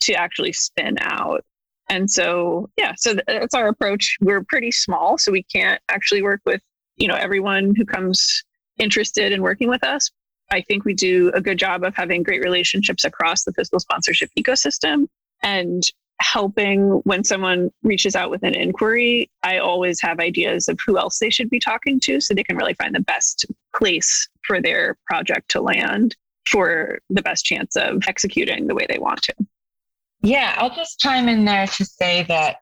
to 0.00 0.14
actually 0.14 0.52
spin 0.52 0.96
out. 1.00 1.44
And 1.88 2.10
so, 2.10 2.70
yeah, 2.76 2.92
so 2.96 3.14
that's 3.26 3.54
our 3.54 3.68
approach. 3.68 4.16
We're 4.20 4.44
pretty 4.44 4.72
small, 4.72 5.18
so 5.18 5.30
we 5.30 5.42
can't 5.44 5.80
actually 5.88 6.22
work 6.22 6.40
with, 6.44 6.60
you 6.96 7.06
know, 7.06 7.14
everyone 7.14 7.74
who 7.76 7.84
comes 7.84 8.42
interested 8.78 9.32
in 9.32 9.42
working 9.42 9.68
with 9.68 9.84
us. 9.84 10.10
I 10.52 10.60
think 10.60 10.84
we 10.84 10.92
do 10.92 11.30
a 11.34 11.40
good 11.40 11.58
job 11.58 11.82
of 11.82 11.96
having 11.96 12.22
great 12.22 12.42
relationships 12.44 13.04
across 13.04 13.44
the 13.44 13.52
fiscal 13.52 13.80
sponsorship 13.80 14.30
ecosystem 14.38 15.06
and 15.42 15.82
helping 16.20 17.00
when 17.04 17.24
someone 17.24 17.70
reaches 17.82 18.14
out 18.14 18.30
with 18.30 18.42
an 18.42 18.54
inquiry. 18.54 19.30
I 19.42 19.58
always 19.58 20.00
have 20.02 20.20
ideas 20.20 20.68
of 20.68 20.78
who 20.86 20.98
else 20.98 21.18
they 21.18 21.30
should 21.30 21.48
be 21.48 21.58
talking 21.58 21.98
to 22.00 22.20
so 22.20 22.34
they 22.34 22.44
can 22.44 22.56
really 22.56 22.74
find 22.74 22.94
the 22.94 23.00
best 23.00 23.46
place 23.74 24.28
for 24.46 24.60
their 24.60 24.98
project 25.06 25.50
to 25.52 25.62
land 25.62 26.14
for 26.46 26.98
the 27.08 27.22
best 27.22 27.46
chance 27.46 27.74
of 27.74 28.02
executing 28.06 28.66
the 28.66 28.74
way 28.74 28.86
they 28.88 28.98
want 28.98 29.22
to. 29.22 29.34
Yeah, 30.20 30.54
I'll 30.58 30.74
just 30.74 31.00
chime 31.00 31.28
in 31.28 31.46
there 31.46 31.66
to 31.66 31.84
say 31.84 32.24
that 32.24 32.58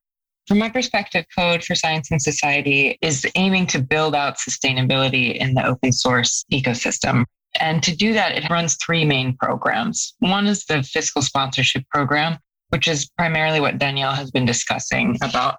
from 0.47 0.59
my 0.59 0.71
perspective, 0.71 1.27
Code 1.37 1.65
for 1.65 1.75
Science 1.75 2.11
and 2.11 2.23
Society 2.23 2.99
is 3.03 3.27
aiming 3.35 3.67
to 3.69 3.83
build 3.83 4.15
out 4.15 4.37
sustainability 4.39 5.37
in 5.37 5.55
the 5.55 5.67
open 5.67 5.93
source 5.93 6.45
ecosystem. 6.53 7.25
And 7.59 7.83
to 7.83 7.95
do 7.95 8.13
that, 8.13 8.33
it 8.33 8.49
runs 8.49 8.77
three 8.77 9.05
main 9.05 9.37
programs. 9.37 10.15
One 10.21 10.47
is 10.47 10.65
the 10.67 10.83
fiscal 10.83 11.23
sponsorship 11.23 11.89
program, 11.91 12.39
which 12.69 12.87
is 12.87 13.11
primarily 13.19 13.61
what 13.61 13.79
Danielle 13.79 14.15
has 14.15 14.31
been 14.31 14.45
discussing 14.45 15.17
about 15.23 15.57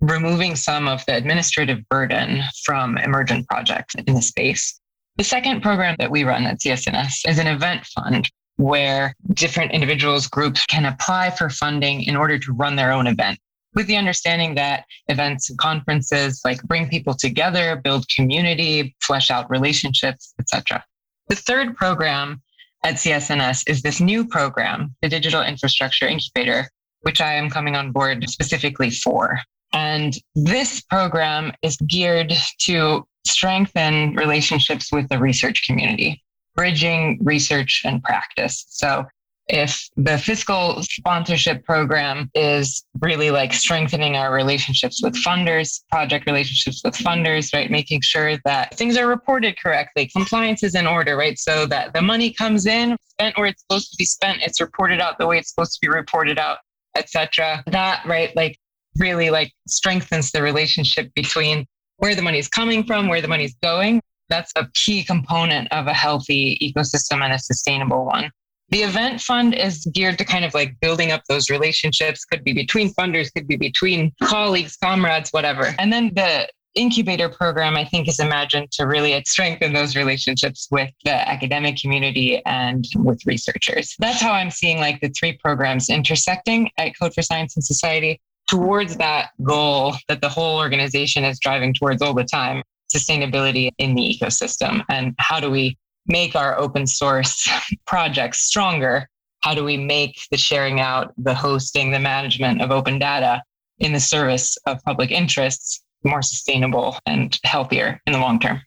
removing 0.00 0.56
some 0.56 0.88
of 0.88 1.04
the 1.06 1.16
administrative 1.16 1.86
burden 1.88 2.42
from 2.64 2.98
emergent 2.98 3.46
projects 3.48 3.94
in 3.94 4.14
the 4.14 4.22
space. 4.22 4.80
The 5.16 5.24
second 5.24 5.62
program 5.62 5.96
that 5.98 6.10
we 6.10 6.24
run 6.24 6.44
at 6.44 6.60
CSNS 6.60 7.28
is 7.28 7.38
an 7.38 7.46
event 7.46 7.86
fund 7.86 8.30
where 8.56 9.14
different 9.34 9.72
individuals, 9.72 10.26
groups 10.26 10.64
can 10.66 10.86
apply 10.86 11.30
for 11.30 11.50
funding 11.50 12.02
in 12.02 12.16
order 12.16 12.38
to 12.38 12.52
run 12.52 12.76
their 12.76 12.92
own 12.92 13.06
event 13.06 13.38
with 13.74 13.86
the 13.86 13.96
understanding 13.96 14.54
that 14.54 14.84
events 15.08 15.50
and 15.50 15.58
conferences 15.58 16.40
like 16.44 16.62
bring 16.62 16.88
people 16.88 17.14
together, 17.14 17.76
build 17.76 18.06
community, 18.08 18.96
flesh 19.02 19.30
out 19.30 19.48
relationships, 19.50 20.34
etc. 20.40 20.82
The 21.28 21.36
third 21.36 21.76
program 21.76 22.42
at 22.84 22.94
CSNS 22.94 23.68
is 23.68 23.82
this 23.82 24.00
new 24.00 24.26
program, 24.26 24.94
the 25.02 25.08
Digital 25.08 25.42
Infrastructure 25.42 26.06
Incubator, 26.06 26.68
which 27.02 27.20
I 27.20 27.34
am 27.34 27.50
coming 27.50 27.74
on 27.74 27.92
board 27.92 28.28
specifically 28.30 28.90
for. 28.90 29.40
And 29.72 30.16
this 30.34 30.80
program 30.82 31.52
is 31.62 31.76
geared 31.88 32.32
to 32.60 33.06
strengthen 33.26 34.14
relationships 34.14 34.92
with 34.92 35.08
the 35.08 35.18
research 35.18 35.66
community 35.66 36.22
bridging 36.54 37.18
research 37.22 37.82
and 37.84 38.02
practice. 38.02 38.64
So 38.70 39.04
if 39.48 39.88
the 39.96 40.18
fiscal 40.18 40.82
sponsorship 40.82 41.64
program 41.64 42.30
is 42.34 42.84
really 43.00 43.30
like 43.30 43.52
strengthening 43.52 44.16
our 44.16 44.32
relationships 44.32 45.00
with 45.02 45.14
funders, 45.22 45.82
project 45.90 46.26
relationships 46.26 46.82
with 46.84 46.96
funders, 46.96 47.54
right? 47.54 47.70
Making 47.70 48.00
sure 48.00 48.38
that 48.44 48.76
things 48.76 48.96
are 48.96 49.06
reported 49.06 49.56
correctly, 49.60 50.08
compliance 50.08 50.62
is 50.62 50.74
in 50.74 50.86
order, 50.86 51.16
right? 51.16 51.38
So 51.38 51.66
that 51.66 51.94
the 51.94 52.02
money 52.02 52.32
comes 52.32 52.66
in, 52.66 52.96
spent 53.08 53.38
where 53.38 53.46
it's 53.46 53.62
supposed 53.62 53.90
to 53.92 53.96
be 53.96 54.04
spent, 54.04 54.42
it's 54.42 54.60
reported 54.60 55.00
out 55.00 55.18
the 55.18 55.26
way 55.26 55.38
it's 55.38 55.50
supposed 55.50 55.74
to 55.74 55.78
be 55.80 55.88
reported 55.88 56.38
out, 56.38 56.58
etc. 56.96 57.62
That, 57.68 58.04
right, 58.04 58.34
like 58.34 58.58
really 58.98 59.30
like 59.30 59.52
strengthens 59.68 60.32
the 60.32 60.42
relationship 60.42 61.12
between 61.14 61.66
where 61.98 62.14
the 62.14 62.22
money 62.22 62.38
is 62.38 62.48
coming 62.48 62.84
from, 62.84 63.08
where 63.08 63.20
the 63.20 63.28
money 63.28 63.44
is 63.44 63.54
going, 63.62 64.02
that's 64.28 64.52
a 64.56 64.66
key 64.74 65.04
component 65.04 65.70
of 65.72 65.86
a 65.86 65.94
healthy 65.94 66.58
ecosystem 66.60 67.22
and 67.22 67.32
a 67.32 67.38
sustainable 67.38 68.04
one. 68.04 68.30
The 68.70 68.82
event 68.82 69.20
fund 69.20 69.54
is 69.54 69.86
geared 69.94 70.18
to 70.18 70.24
kind 70.24 70.44
of 70.44 70.52
like 70.52 70.78
building 70.80 71.12
up 71.12 71.22
those 71.28 71.50
relationships, 71.50 72.24
could 72.24 72.42
be 72.42 72.52
between 72.52 72.92
funders, 72.94 73.32
could 73.32 73.46
be 73.46 73.56
between 73.56 74.12
colleagues, 74.24 74.76
comrades, 74.76 75.30
whatever. 75.30 75.74
And 75.78 75.92
then 75.92 76.12
the 76.14 76.48
incubator 76.74 77.28
program, 77.28 77.76
I 77.76 77.84
think, 77.84 78.08
is 78.08 78.20
imagined 78.20 78.70
to 78.72 78.86
really 78.86 79.20
strengthen 79.24 79.72
those 79.72 79.96
relationships 79.96 80.68
with 80.70 80.90
the 81.04 81.28
academic 81.28 81.76
community 81.80 82.42
and 82.44 82.84
with 82.96 83.20
researchers. 83.24 83.94
That's 83.98 84.20
how 84.20 84.32
I'm 84.32 84.50
seeing 84.50 84.78
like 84.78 85.00
the 85.00 85.08
three 85.08 85.32
programs 85.32 85.88
intersecting 85.88 86.70
at 86.76 86.98
Code 86.98 87.14
for 87.14 87.22
Science 87.22 87.56
and 87.56 87.64
Society 87.64 88.20
towards 88.48 88.96
that 88.98 89.30
goal 89.42 89.94
that 90.08 90.20
the 90.20 90.28
whole 90.28 90.58
organization 90.58 91.24
is 91.24 91.38
driving 91.40 91.74
towards 91.74 92.02
all 92.02 92.14
the 92.14 92.24
time 92.24 92.62
sustainability 92.94 93.70
in 93.78 93.94
the 93.96 94.02
ecosystem 94.02 94.84
and 94.88 95.12
how 95.18 95.40
do 95.40 95.50
we 95.50 95.76
make 96.06 96.34
our 96.34 96.58
open 96.58 96.86
source 96.86 97.48
projects 97.86 98.40
stronger? 98.40 99.08
How 99.40 99.54
do 99.54 99.64
we 99.64 99.76
make 99.76 100.18
the 100.30 100.36
sharing 100.36 100.80
out, 100.80 101.12
the 101.18 101.34
hosting, 101.34 101.90
the 101.90 102.00
management 102.00 102.62
of 102.62 102.70
open 102.70 102.98
data 102.98 103.42
in 103.78 103.92
the 103.92 104.00
service 104.00 104.56
of 104.66 104.82
public 104.84 105.10
interests 105.10 105.82
more 106.04 106.22
sustainable 106.22 106.98
and 107.06 107.38
healthier 107.44 108.00
in 108.06 108.12
the 108.12 108.18
long 108.18 108.38
term? 108.38 108.60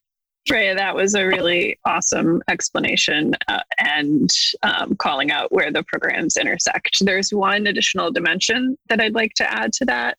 Freya, 0.47 0.73
that 0.75 0.95
was 0.95 1.15
a 1.15 1.25
really 1.25 1.77
awesome 1.85 2.41
explanation 2.47 3.35
uh, 3.47 3.59
and 3.77 4.31
um, 4.63 4.95
calling 4.95 5.31
out 5.31 5.51
where 5.51 5.71
the 5.71 5.83
programs 5.83 6.37
intersect. 6.37 7.05
There's 7.05 7.33
one 7.33 7.67
additional 7.67 8.11
dimension 8.11 8.77
that 8.87 9.01
I'd 9.01 9.13
like 9.13 9.33
to 9.35 9.51
add 9.51 9.73
to 9.73 9.85
that, 9.85 10.17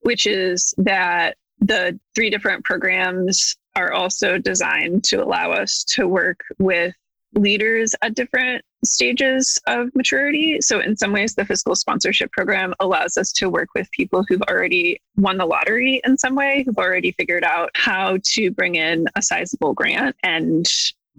which 0.00 0.26
is 0.26 0.72
that 0.78 1.36
the 1.58 1.98
three 2.14 2.30
different 2.30 2.64
programs 2.64 3.56
are 3.76 3.92
also 3.92 4.38
designed 4.38 5.04
to 5.04 5.22
allow 5.22 5.52
us 5.52 5.84
to 5.84 6.08
work 6.08 6.40
with 6.58 6.94
leaders 7.34 7.94
at 8.02 8.14
different 8.14 8.64
stages 8.84 9.60
of 9.66 9.94
maturity. 9.94 10.60
So, 10.60 10.80
in 10.80 10.96
some 10.96 11.12
ways, 11.12 11.34
the 11.34 11.44
fiscal 11.44 11.76
sponsorship 11.76 12.32
program 12.32 12.74
allows 12.80 13.16
us 13.16 13.32
to 13.32 13.50
work 13.50 13.68
with 13.74 13.90
people 13.92 14.24
who've 14.26 14.42
already 14.42 15.00
won 15.16 15.36
the 15.36 15.44
lottery 15.44 16.00
in 16.04 16.16
some 16.16 16.34
way, 16.34 16.62
who've 16.64 16.78
already 16.78 17.12
figured 17.12 17.44
out 17.44 17.70
how 17.74 18.18
to 18.22 18.50
bring 18.50 18.76
in 18.76 19.06
a 19.14 19.22
sizable 19.22 19.74
grant 19.74 20.16
and 20.22 20.66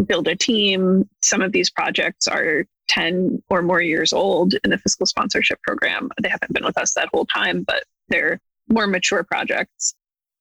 build 0.05 0.27
a 0.27 0.35
team. 0.35 1.07
Some 1.21 1.41
of 1.41 1.51
these 1.51 1.69
projects 1.69 2.27
are 2.27 2.65
10 2.87 3.43
or 3.49 3.61
more 3.61 3.81
years 3.81 4.13
old 4.13 4.55
in 4.63 4.71
the 4.71 4.77
fiscal 4.77 5.05
sponsorship 5.05 5.61
program. 5.61 6.09
They 6.21 6.29
haven't 6.29 6.53
been 6.53 6.65
with 6.65 6.77
us 6.77 6.93
that 6.93 7.09
whole 7.13 7.25
time, 7.25 7.63
but 7.63 7.83
they're 8.09 8.39
more 8.69 8.87
mature 8.87 9.23
projects 9.23 9.93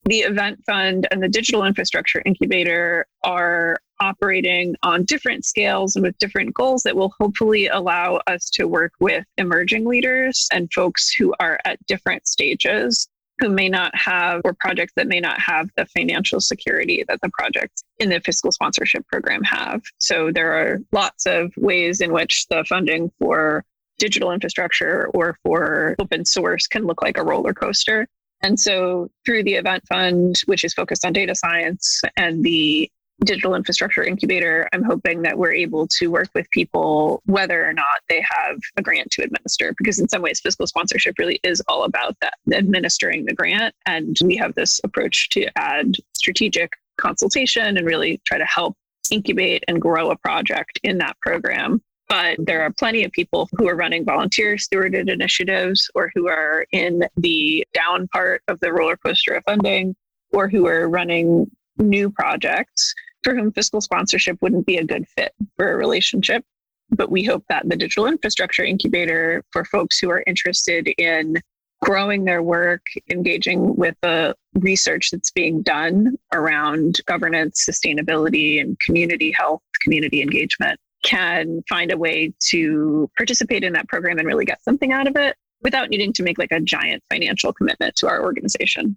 the 0.07 0.21
event 0.21 0.63
fund 0.65 1.07
and 1.11 1.23
the 1.23 1.29
digital 1.29 1.65
infrastructure 1.65 2.23
incubator 2.25 3.07
are 3.25 3.77
operating 4.01 4.77
on 4.83 5.05
different 5.05 5.45
scales 5.45 5.97
and 5.97 6.05
with 6.05 6.17
different 6.19 6.55
goals 6.55 6.83
that 6.83 6.95
will 6.95 7.13
hopefully 7.19 7.67
allow 7.67 8.21
us 8.27 8.49
to 8.51 8.69
work 8.69 8.93
with 9.01 9.25
emerging 9.37 9.85
leaders 9.85 10.49
and 10.53 10.73
folks 10.73 11.13
who 11.13 11.35
are 11.41 11.59
at 11.65 11.85
different 11.87 12.27
stages 12.27 13.09
who 13.41 13.49
may 13.49 13.69
not 13.69 13.95
have 13.95 14.41
or 14.45 14.55
projects 14.55 14.93
that 14.97 15.09
may 15.09 15.21
not 15.21 15.39
have 15.41 15.69
the 15.77 15.85
financial 15.87 16.41
security 16.41 17.05
that 17.09 17.21
the 17.21 17.31
projects 17.31 17.83
in 17.99 18.09
the 18.09 18.21
fiscal 18.21 18.53
sponsorship 18.53 19.07
program 19.09 19.43
have. 19.43 19.83
So 19.99 20.31
there 20.33 20.53
are 20.53 20.79
lots 20.93 21.27
of 21.27 21.53
ways 21.57 22.01
in 22.01 22.13
which 22.13 22.47
the 22.49 22.65
funding 22.69 23.11
for 23.19 23.65
digital 23.99 24.31
infrastructure 24.31 25.11
or 25.15 25.39
for 25.43 25.97
open 25.99 26.25
source 26.25 26.67
can 26.67 26.85
look 26.87 27.03
like 27.03 27.19
a 27.19 27.25
roller 27.25 27.53
coaster. 27.53 28.07
And 28.43 28.59
so, 28.61 29.09
through 29.25 29.45
the 29.45 29.55
Event 29.55 29.85
Fund, 29.89 30.37
which 30.47 30.65
is 30.65 30.75
focused 30.75 31.05
on 31.05 31.13
data 31.13 31.35
science, 31.35 32.03
and 32.17 32.45
the 32.45 32.91
Digital 33.25 33.55
Infrastructure 33.55 34.05
Incubator, 34.05 34.69
I'm 34.75 34.85
hoping 34.85 35.23
that 35.23 35.39
we're 35.39 35.53
able 35.53 35.87
to 35.89 36.09
work 36.09 36.29
with 36.35 36.51
people 36.51 37.23
whether 37.25 37.67
or 37.67 37.73
not 37.73 37.87
they 38.11 38.21
have 38.21 38.59
a 38.77 38.83
grant 38.83 39.11
to 39.13 39.23
administer, 39.23 39.75
because 39.79 39.99
in 39.99 40.09
some 40.09 40.21
ways, 40.21 40.41
fiscal 40.41 40.67
sponsorship 40.67 41.19
really 41.19 41.41
is 41.43 41.63
all 41.67 41.85
about 41.85 42.15
that 42.21 42.35
administering 42.53 43.25
the 43.25 43.33
grant. 43.33 43.75
And 43.87 44.17
we 44.23 44.37
have 44.37 44.55
this 44.55 44.81
approach 44.85 45.31
to 45.31 45.47
add 45.57 45.95
strategic 46.13 46.73
consultation 46.99 47.77
and 47.77 47.87
really 47.87 48.21
try 48.27 48.39
to 48.39 48.45
help 48.45 48.77
incubate 49.11 49.65
and 49.67 49.81
grow 49.81 50.11
a 50.11 50.17
project 50.17 50.79
in 50.83 50.99
that 50.99 51.17
program 51.21 51.81
But 52.09 52.37
there 52.39 52.63
are 52.63 52.71
plenty 52.71 53.05
of 53.05 53.13
people 53.13 53.49
who 53.57 53.69
are 53.69 53.75
running 53.75 54.05
volunteer 54.05 54.57
stewarded 54.57 55.11
initiatives 55.11 55.91
or 55.95 56.13
who 56.15 56.29
are 56.29 56.65
in 56.73 57.05
the 57.17 57.67
down 57.75 58.07
part 58.09 58.43
of 58.49 58.61
the 58.61 58.73
roller 58.73 58.97
coaster 58.97 59.35
of 59.35 59.45
funding 59.45 59.97
or 60.33 60.49
who 60.49 60.67
are 60.67 60.89
running 60.89 61.51
new 61.79 62.11
projects 62.11 62.95
for 63.23 63.35
whom 63.35 63.53
fiscal 63.53 63.81
sponsorship 63.81 64.39
wouldn't 64.41 64.67
be 64.67 64.77
a 64.77 64.85
good 64.85 65.07
fit 65.09 65.33
for 65.57 65.73
a 65.73 65.77
relationship. 65.77 66.45
But 66.91 67.11
we 67.11 67.25
hope 67.25 67.45
that 67.49 67.69
the 67.69 67.77
digital 67.77 68.07
infrastructure 68.07 68.63
incubator 68.63 69.43
for 69.51 69.65
folks 69.65 69.99
who 69.99 70.09
are 70.11 70.23
interested 70.29 70.87
in 70.99 71.43
growing 71.83 72.25
their 72.25 72.43
work, 72.43 72.83
engaging 73.11 73.75
with 73.75 73.97
the 74.03 74.35
research 74.55 75.11
that's 75.11 75.33
being 75.33 75.63
done 75.63 76.17
around 76.33 77.01
governance, 77.07 77.67
sustainability, 77.69 78.61
and 78.61 78.79
community 78.81 79.33
health, 79.33 79.61
community 79.83 80.23
engagement 80.23 80.79
can 81.07 81.63
find 81.69 81.93
a 81.93 81.97
way 81.97 82.35
to 82.49 83.09
participate 83.17 83.63
in 83.63 83.73
that 83.73 83.89
program 83.89 84.19
and 84.19 84.27
really 84.27 84.45
get 84.45 84.63
something 84.63 84.93
out 84.93 85.07
of 85.07 85.17
it 85.17 85.37
without 85.63 85.89
needing 85.89 86.13
to 86.13 86.23
make 86.23 86.37
like 86.37 86.51
a 86.51 86.61
giant 86.61 87.03
financial 87.11 87.53
commitment 87.53 87.95
to 87.97 88.09
our 88.09 88.23
organization. 88.23 88.97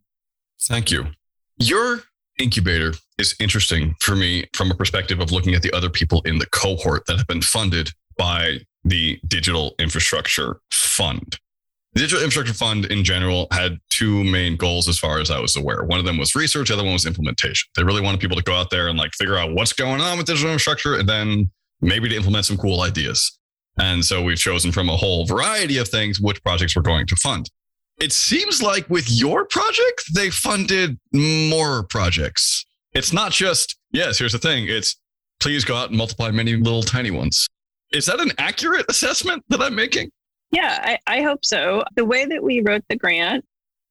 Thank 0.63 0.91
you. 0.91 1.05
Your 1.57 2.01
incubator 2.39 2.93
is 3.17 3.35
interesting 3.39 3.95
for 3.99 4.15
me 4.15 4.45
from 4.53 4.71
a 4.71 4.75
perspective 4.75 5.19
of 5.19 5.31
looking 5.31 5.53
at 5.53 5.61
the 5.61 5.71
other 5.71 5.89
people 5.89 6.21
in 6.25 6.39
the 6.39 6.47
cohort 6.47 7.05
that 7.05 7.17
have 7.17 7.27
been 7.27 7.41
funded 7.41 7.91
by 8.17 8.59
the 8.83 9.19
Digital 9.27 9.75
Infrastructure 9.77 10.61
Fund. 10.71 11.37
The 11.93 12.01
Digital 12.01 12.23
Infrastructure 12.23 12.53
Fund 12.53 12.85
in 12.85 13.03
general 13.03 13.47
had 13.51 13.77
two 13.89 14.23
main 14.23 14.55
goals 14.55 14.87
as 14.87 14.97
far 14.97 15.19
as 15.19 15.29
I 15.29 15.39
was 15.39 15.55
aware. 15.55 15.83
One 15.83 15.99
of 15.99 16.05
them 16.05 16.17
was 16.17 16.35
research, 16.35 16.69
the 16.69 16.75
other 16.75 16.83
one 16.83 16.93
was 16.93 17.05
implementation. 17.05 17.69
They 17.75 17.83
really 17.83 18.01
wanted 18.01 18.19
people 18.19 18.37
to 18.37 18.43
go 18.43 18.53
out 18.53 18.69
there 18.69 18.87
and 18.87 18.97
like 18.97 19.11
figure 19.13 19.37
out 19.37 19.53
what's 19.53 19.73
going 19.73 20.01
on 20.01 20.17
with 20.17 20.27
digital 20.27 20.51
infrastructure 20.51 20.95
and 20.95 21.07
then 21.07 21.51
maybe 21.81 22.09
to 22.09 22.15
implement 22.15 22.45
some 22.45 22.57
cool 22.57 22.81
ideas. 22.81 23.37
And 23.77 24.03
so 24.03 24.21
we've 24.21 24.37
chosen 24.37 24.71
from 24.71 24.89
a 24.89 24.97
whole 24.97 25.25
variety 25.25 25.77
of 25.77 25.87
things 25.87 26.19
which 26.19 26.43
projects 26.43 26.75
we're 26.75 26.81
going 26.81 27.07
to 27.07 27.15
fund. 27.15 27.49
It 27.99 28.11
seems 28.11 28.61
like 28.61 28.89
with 28.89 29.09
your 29.09 29.45
project, 29.45 30.03
they 30.13 30.29
funded 30.29 30.97
more 31.13 31.83
projects. 31.83 32.65
It's 32.93 33.13
not 33.13 33.31
just, 33.31 33.77
yes, 33.91 34.17
here's 34.17 34.31
the 34.31 34.39
thing. 34.39 34.67
It's 34.67 34.95
please 35.39 35.63
go 35.63 35.75
out 35.75 35.89
and 35.89 35.97
multiply 35.97 36.31
many 36.31 36.55
little 36.55 36.83
tiny 36.83 37.11
ones. 37.11 37.47
Is 37.91 38.05
that 38.05 38.19
an 38.19 38.31
accurate 38.37 38.85
assessment 38.89 39.43
that 39.49 39.61
I'm 39.61 39.75
making? 39.75 40.11
Yeah, 40.51 40.79
I, 40.81 41.19
I 41.19 41.21
hope 41.21 41.45
so. 41.45 41.83
The 41.95 42.05
way 42.05 42.25
that 42.25 42.41
we 42.41 42.61
wrote 42.61 42.83
the 42.89 42.95
grant, 42.95 43.45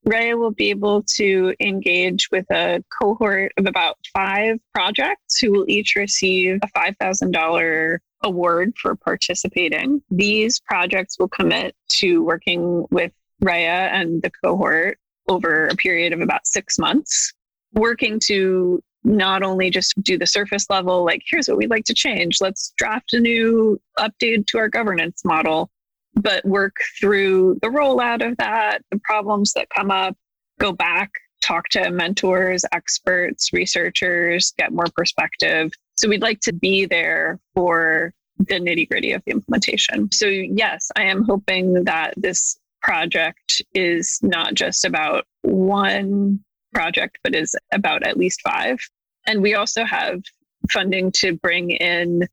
Rayya 0.09 0.39
will 0.39 0.53
be 0.53 0.71
able 0.71 1.03
to 1.17 1.55
engage 1.61 2.31
with 2.31 2.47
a 2.51 2.83
cohort 3.01 3.53
of 3.59 3.67
about 3.67 3.99
five 4.17 4.59
projects 4.73 5.39
who 5.39 5.53
will 5.53 5.69
each 5.69 5.97
receive 5.97 6.59
a 6.63 6.79
$5,000 6.79 7.99
award 8.23 8.73
for 8.81 8.97
participating. 8.97 10.03
These 10.11 10.61
projects 10.61 11.19
will 11.19 11.29
commit 11.29 11.77
to 11.91 12.25
working 12.25 12.87
with 12.91 13.13
Rayya 13.45 13.93
and 13.93 14.23
the 14.23 14.31
cohort 14.43 14.99
over 15.29 15.67
a 15.67 15.77
period 15.77 16.15
of 16.15 16.23
about 16.23 16.47
six 16.47 16.79
months, 16.79 17.35
working 17.75 18.19
to 18.25 18.83
not 19.05 19.43
only 19.43 19.69
just 19.69 19.93
do 20.03 20.17
the 20.17 20.27
surface 20.27 20.71
level, 20.71 21.05
like, 21.05 21.23
here's 21.29 21.49
what 21.49 21.59
we'd 21.59 21.71
like 21.71 21.85
to 21.85 21.95
change, 21.95 22.41
let's 22.41 22.73
draft 22.79 23.13
a 23.13 23.21
new 23.21 23.79
update 23.99 24.47
to 24.47 24.59
our 24.59 24.69
governance 24.69 25.23
model, 25.25 25.71
but 26.21 26.45
work 26.45 26.77
through 27.01 27.59
the 27.63 27.69
rollout 27.69 28.27
of 28.29 28.37
that, 28.39 28.83
the 28.91 28.99
problems 29.05 29.53
that 29.55 29.69
come 29.75 29.91
up, 29.91 30.17
go 30.59 30.73
back, 30.73 31.11
talk 31.41 31.69
to 31.71 31.91
mentors, 31.91 32.65
experts, 32.73 33.53
researchers, 33.53 34.53
get 34.59 34.73
more 34.73 34.87
perspective. 34.97 35.73
So 35.97 36.09
we'd 36.09 36.23
like 36.23 36.41
to 36.41 36.53
be 36.53 36.87
there 36.87 37.39
for 37.55 38.13
the 38.39 38.55
nitty 38.55 38.89
gritty 38.89 39.13
of 39.13 39.23
the 39.25 39.33
implementation. 39.33 40.11
So, 40.13 40.27
yes, 40.27 40.91
I 40.97 41.05
am 41.05 41.25
hoping 41.25 41.85
that 41.85 42.15
this 42.17 42.59
project 42.83 43.63
is 43.75 44.19
not 44.23 44.55
just 44.55 44.85
about 44.85 45.25
one 45.43 46.41
project, 46.73 47.19
but 47.25 47.35
is 47.35 47.55
about 47.73 48.05
at 48.05 48.17
least 48.17 48.41
five. 48.43 48.79
And 49.27 49.43
we 49.43 49.55
also 49.55 49.85
have 49.85 50.23
funding 50.71 51.11
to 51.13 51.35
bring 51.37 51.71
in 51.71 52.29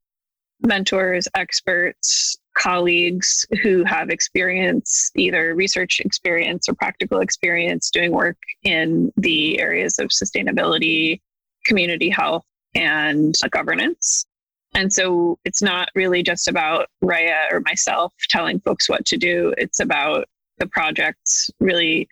mentors, 0.61 1.27
experts, 1.35 2.37
colleagues 2.55 3.45
who 3.61 3.83
have 3.83 4.09
experience, 4.09 5.11
either 5.15 5.53
research 5.53 5.99
experience 5.99 6.67
or 6.67 6.73
practical 6.73 7.19
experience 7.19 7.89
doing 7.89 8.11
work 8.11 8.37
in 8.63 9.11
the 9.17 9.59
areas 9.59 9.99
of 9.99 10.07
sustainability, 10.07 11.21
community 11.65 12.09
health, 12.09 12.45
and 12.73 13.35
governance. 13.51 14.25
And 14.73 14.91
so 14.91 15.37
it's 15.45 15.61
not 15.61 15.89
really 15.95 16.23
just 16.23 16.47
about 16.47 16.87
Rayya 17.03 17.51
or 17.51 17.61
myself 17.61 18.13
telling 18.29 18.59
folks 18.59 18.89
what 18.89 19.05
to 19.05 19.17
do. 19.17 19.53
It's 19.57 19.79
about 19.79 20.25
the 20.57 20.67
projects 20.67 21.49
really 21.59 22.07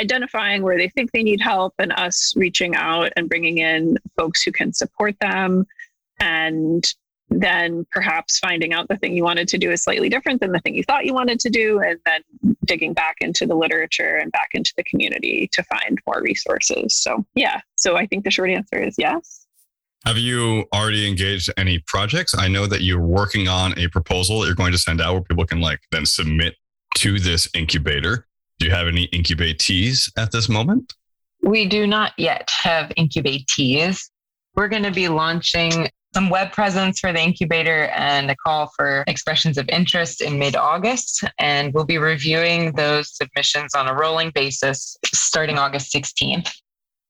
identifying 0.00 0.62
where 0.62 0.78
they 0.78 0.88
think 0.88 1.12
they 1.12 1.22
need 1.22 1.40
help 1.40 1.74
and 1.78 1.92
us 1.92 2.32
reaching 2.36 2.76
out 2.76 3.12
and 3.16 3.28
bringing 3.28 3.58
in 3.58 3.98
folks 4.16 4.42
who 4.42 4.52
can 4.52 4.72
support 4.72 5.16
them 5.20 5.66
and 6.20 6.94
then 7.30 7.86
perhaps 7.90 8.38
finding 8.38 8.72
out 8.72 8.88
the 8.88 8.96
thing 8.96 9.14
you 9.14 9.22
wanted 9.22 9.48
to 9.48 9.58
do 9.58 9.70
is 9.70 9.82
slightly 9.82 10.08
different 10.08 10.40
than 10.40 10.52
the 10.52 10.60
thing 10.60 10.74
you 10.74 10.82
thought 10.82 11.04
you 11.04 11.14
wanted 11.14 11.38
to 11.40 11.50
do 11.50 11.80
and 11.80 11.98
then 12.06 12.22
digging 12.64 12.94
back 12.94 13.16
into 13.20 13.46
the 13.46 13.54
literature 13.54 14.16
and 14.16 14.32
back 14.32 14.48
into 14.52 14.72
the 14.76 14.84
community 14.84 15.48
to 15.52 15.62
find 15.64 15.98
more 16.06 16.22
resources. 16.22 16.94
So 16.94 17.24
yeah. 17.34 17.60
So 17.76 17.96
i 17.96 18.06
think 18.06 18.24
the 18.24 18.30
short 18.30 18.50
answer 18.50 18.82
is 18.82 18.94
yes. 18.98 19.46
Have 20.06 20.16
you 20.16 20.64
already 20.72 21.08
engaged 21.08 21.50
any 21.56 21.80
projects? 21.80 22.34
I 22.36 22.48
know 22.48 22.66
that 22.66 22.82
you're 22.82 23.00
working 23.00 23.48
on 23.48 23.78
a 23.78 23.88
proposal 23.88 24.40
that 24.40 24.46
you're 24.46 24.54
going 24.54 24.72
to 24.72 24.78
send 24.78 25.00
out 25.00 25.12
where 25.12 25.22
people 25.22 25.44
can 25.44 25.60
like 25.60 25.80
then 25.90 26.06
submit 26.06 26.54
to 26.96 27.18
this 27.18 27.48
incubator. 27.54 28.26
Do 28.58 28.66
you 28.66 28.72
have 28.72 28.86
any 28.86 29.08
incubatees 29.08 30.10
at 30.16 30.32
this 30.32 30.48
moment? 30.48 30.94
We 31.42 31.68
do 31.68 31.86
not 31.86 32.12
yet 32.16 32.48
have 32.62 32.90
incubatees. 32.90 34.08
We're 34.54 34.68
going 34.68 34.82
to 34.82 34.90
be 34.90 35.08
launching 35.08 35.88
some 36.18 36.30
web 36.30 36.50
presence 36.50 36.98
for 36.98 37.12
the 37.12 37.20
incubator 37.20 37.84
and 37.94 38.28
a 38.28 38.34
call 38.34 38.72
for 38.74 39.04
expressions 39.06 39.56
of 39.56 39.68
interest 39.68 40.20
in 40.20 40.36
mid 40.36 40.56
August. 40.56 41.22
And 41.38 41.72
we'll 41.72 41.84
be 41.84 41.98
reviewing 41.98 42.72
those 42.72 43.16
submissions 43.16 43.72
on 43.76 43.86
a 43.86 43.94
rolling 43.94 44.32
basis 44.34 44.96
starting 45.06 45.58
August 45.58 45.94
16th. 45.94 46.50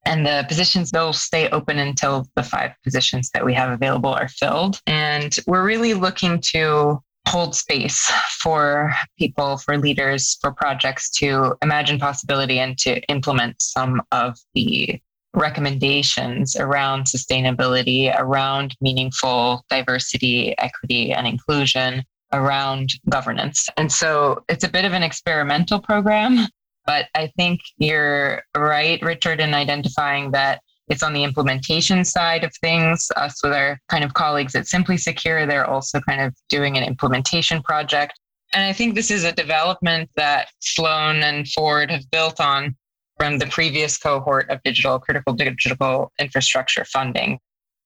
And 0.04 0.26
the 0.26 0.44
positions 0.46 0.90
will 0.92 1.14
stay 1.14 1.48
open 1.48 1.78
until 1.78 2.26
the 2.36 2.42
five 2.42 2.72
positions 2.84 3.30
that 3.32 3.46
we 3.46 3.54
have 3.54 3.70
available 3.70 4.12
are 4.12 4.28
filled. 4.28 4.78
And 4.86 5.34
we're 5.46 5.64
really 5.64 5.94
looking 5.94 6.42
to 6.52 6.98
hold 7.28 7.56
space 7.56 8.12
for 8.42 8.92
people, 9.18 9.56
for 9.56 9.78
leaders, 9.78 10.36
for 10.42 10.52
projects 10.52 11.08
to 11.20 11.56
imagine 11.62 11.98
possibility 11.98 12.58
and 12.58 12.76
to 12.80 13.00
implement 13.04 13.62
some 13.62 14.02
of 14.12 14.36
the 14.54 15.00
recommendations 15.38 16.57
around 16.57 17.05
sustainability, 17.05 18.14
around 18.18 18.74
meaningful 18.81 19.64
diversity, 19.70 20.57
equity, 20.59 21.12
and 21.12 21.27
inclusion, 21.27 22.05
around 22.33 22.90
governance. 23.09 23.68
And 23.77 23.90
so 23.90 24.42
it's 24.48 24.64
a 24.64 24.68
bit 24.68 24.85
of 24.85 24.92
an 24.92 25.03
experimental 25.03 25.81
program, 25.81 26.46
but 26.85 27.07
I 27.14 27.29
think 27.37 27.61
you're 27.79 28.42
right, 28.57 29.01
Richard, 29.03 29.40
in 29.40 29.55
identifying 29.55 30.31
that 30.33 30.61
it's 30.88 31.03
on 31.03 31.12
the 31.12 31.22
implementation 31.22 32.05
side 32.05 32.44
of 32.44 32.53
things. 32.61 33.09
Us 33.16 33.42
with 33.42 33.53
our 33.53 33.79
kind 33.88 34.05
of 34.05 34.14
colleagues 34.14 34.55
at 34.55 34.66
Simply 34.66 34.96
Secure, 34.96 35.46
they're 35.46 35.68
also 35.68 36.01
kind 36.01 36.20
of 36.20 36.35
doing 36.48 36.77
an 36.77 36.85
implementation 36.85 37.62
project. 37.62 38.18
And 38.55 38.64
I 38.64 38.72
think 38.72 38.94
this 38.94 39.11
is 39.11 39.24
a 39.24 39.33
development 39.33 40.09
that 40.16 40.48
Sloan 40.61 41.22
and 41.22 41.46
Ford 41.48 41.90
have 41.90 42.11
built 42.11 42.40
on 42.40 42.74
from 43.18 43.38
the 43.38 43.46
previous 43.46 43.98
cohort 43.98 44.48
of 44.48 44.62
digital 44.62 44.98
critical 44.98 45.33
digital 45.33 46.12
infrastructure 46.18 46.85
funding. 46.85 47.38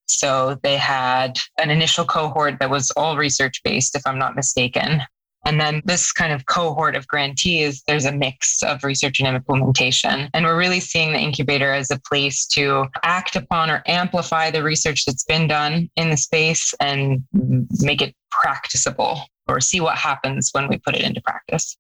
So 0.07 0.59
they 0.63 0.77
had 0.77 1.39
an 1.59 1.71
initial 1.71 2.05
cohort 2.05 2.59
that 2.61 2.71
was 2.71 2.91
all 2.93 3.17
research 3.17 3.63
based, 3.65 3.97
if 3.97 4.03
I'm 4.07 4.19
not 4.19 4.37
mistaken. 4.37 5.03
And 5.45 5.61
then 5.61 5.83
this 5.85 6.13
kind 6.13 6.33
of 6.33 6.47
cohort 6.47 6.95
of 6.95 7.09
grantees, 7.09 7.83
there's 7.89 8.05
a 8.05 8.13
mix 8.13 8.63
of 8.63 8.85
research 8.85 9.19
and 9.19 9.35
implementation. 9.35 10.29
And 10.35 10.45
we're 10.45 10.59
really 10.59 10.79
seeing 10.79 11.13
the 11.13 11.19
incubator 11.19 11.73
as 11.73 11.91
a 11.91 12.01
place 12.09 12.47
to 12.49 12.87
act 13.03 13.35
upon 13.35 13.71
or 13.71 13.83
amplify 13.87 14.51
the 14.51 14.63
research 14.63 15.05
that's 15.05 15.25
been 15.25 15.49
done 15.49 15.91
in 15.97 16.11
the 16.11 16.17
space 16.17 16.75
and 16.79 17.25
make 17.81 18.03
it 18.03 18.15
practicable 18.31 19.23
or 19.49 19.61
see 19.61 19.81
what 19.81 19.97
happens 19.97 20.51
when 20.53 20.69
we 20.69 20.79
put 20.79 20.95
it 20.95 21.03
into 21.03 21.21
practice. 21.23 21.77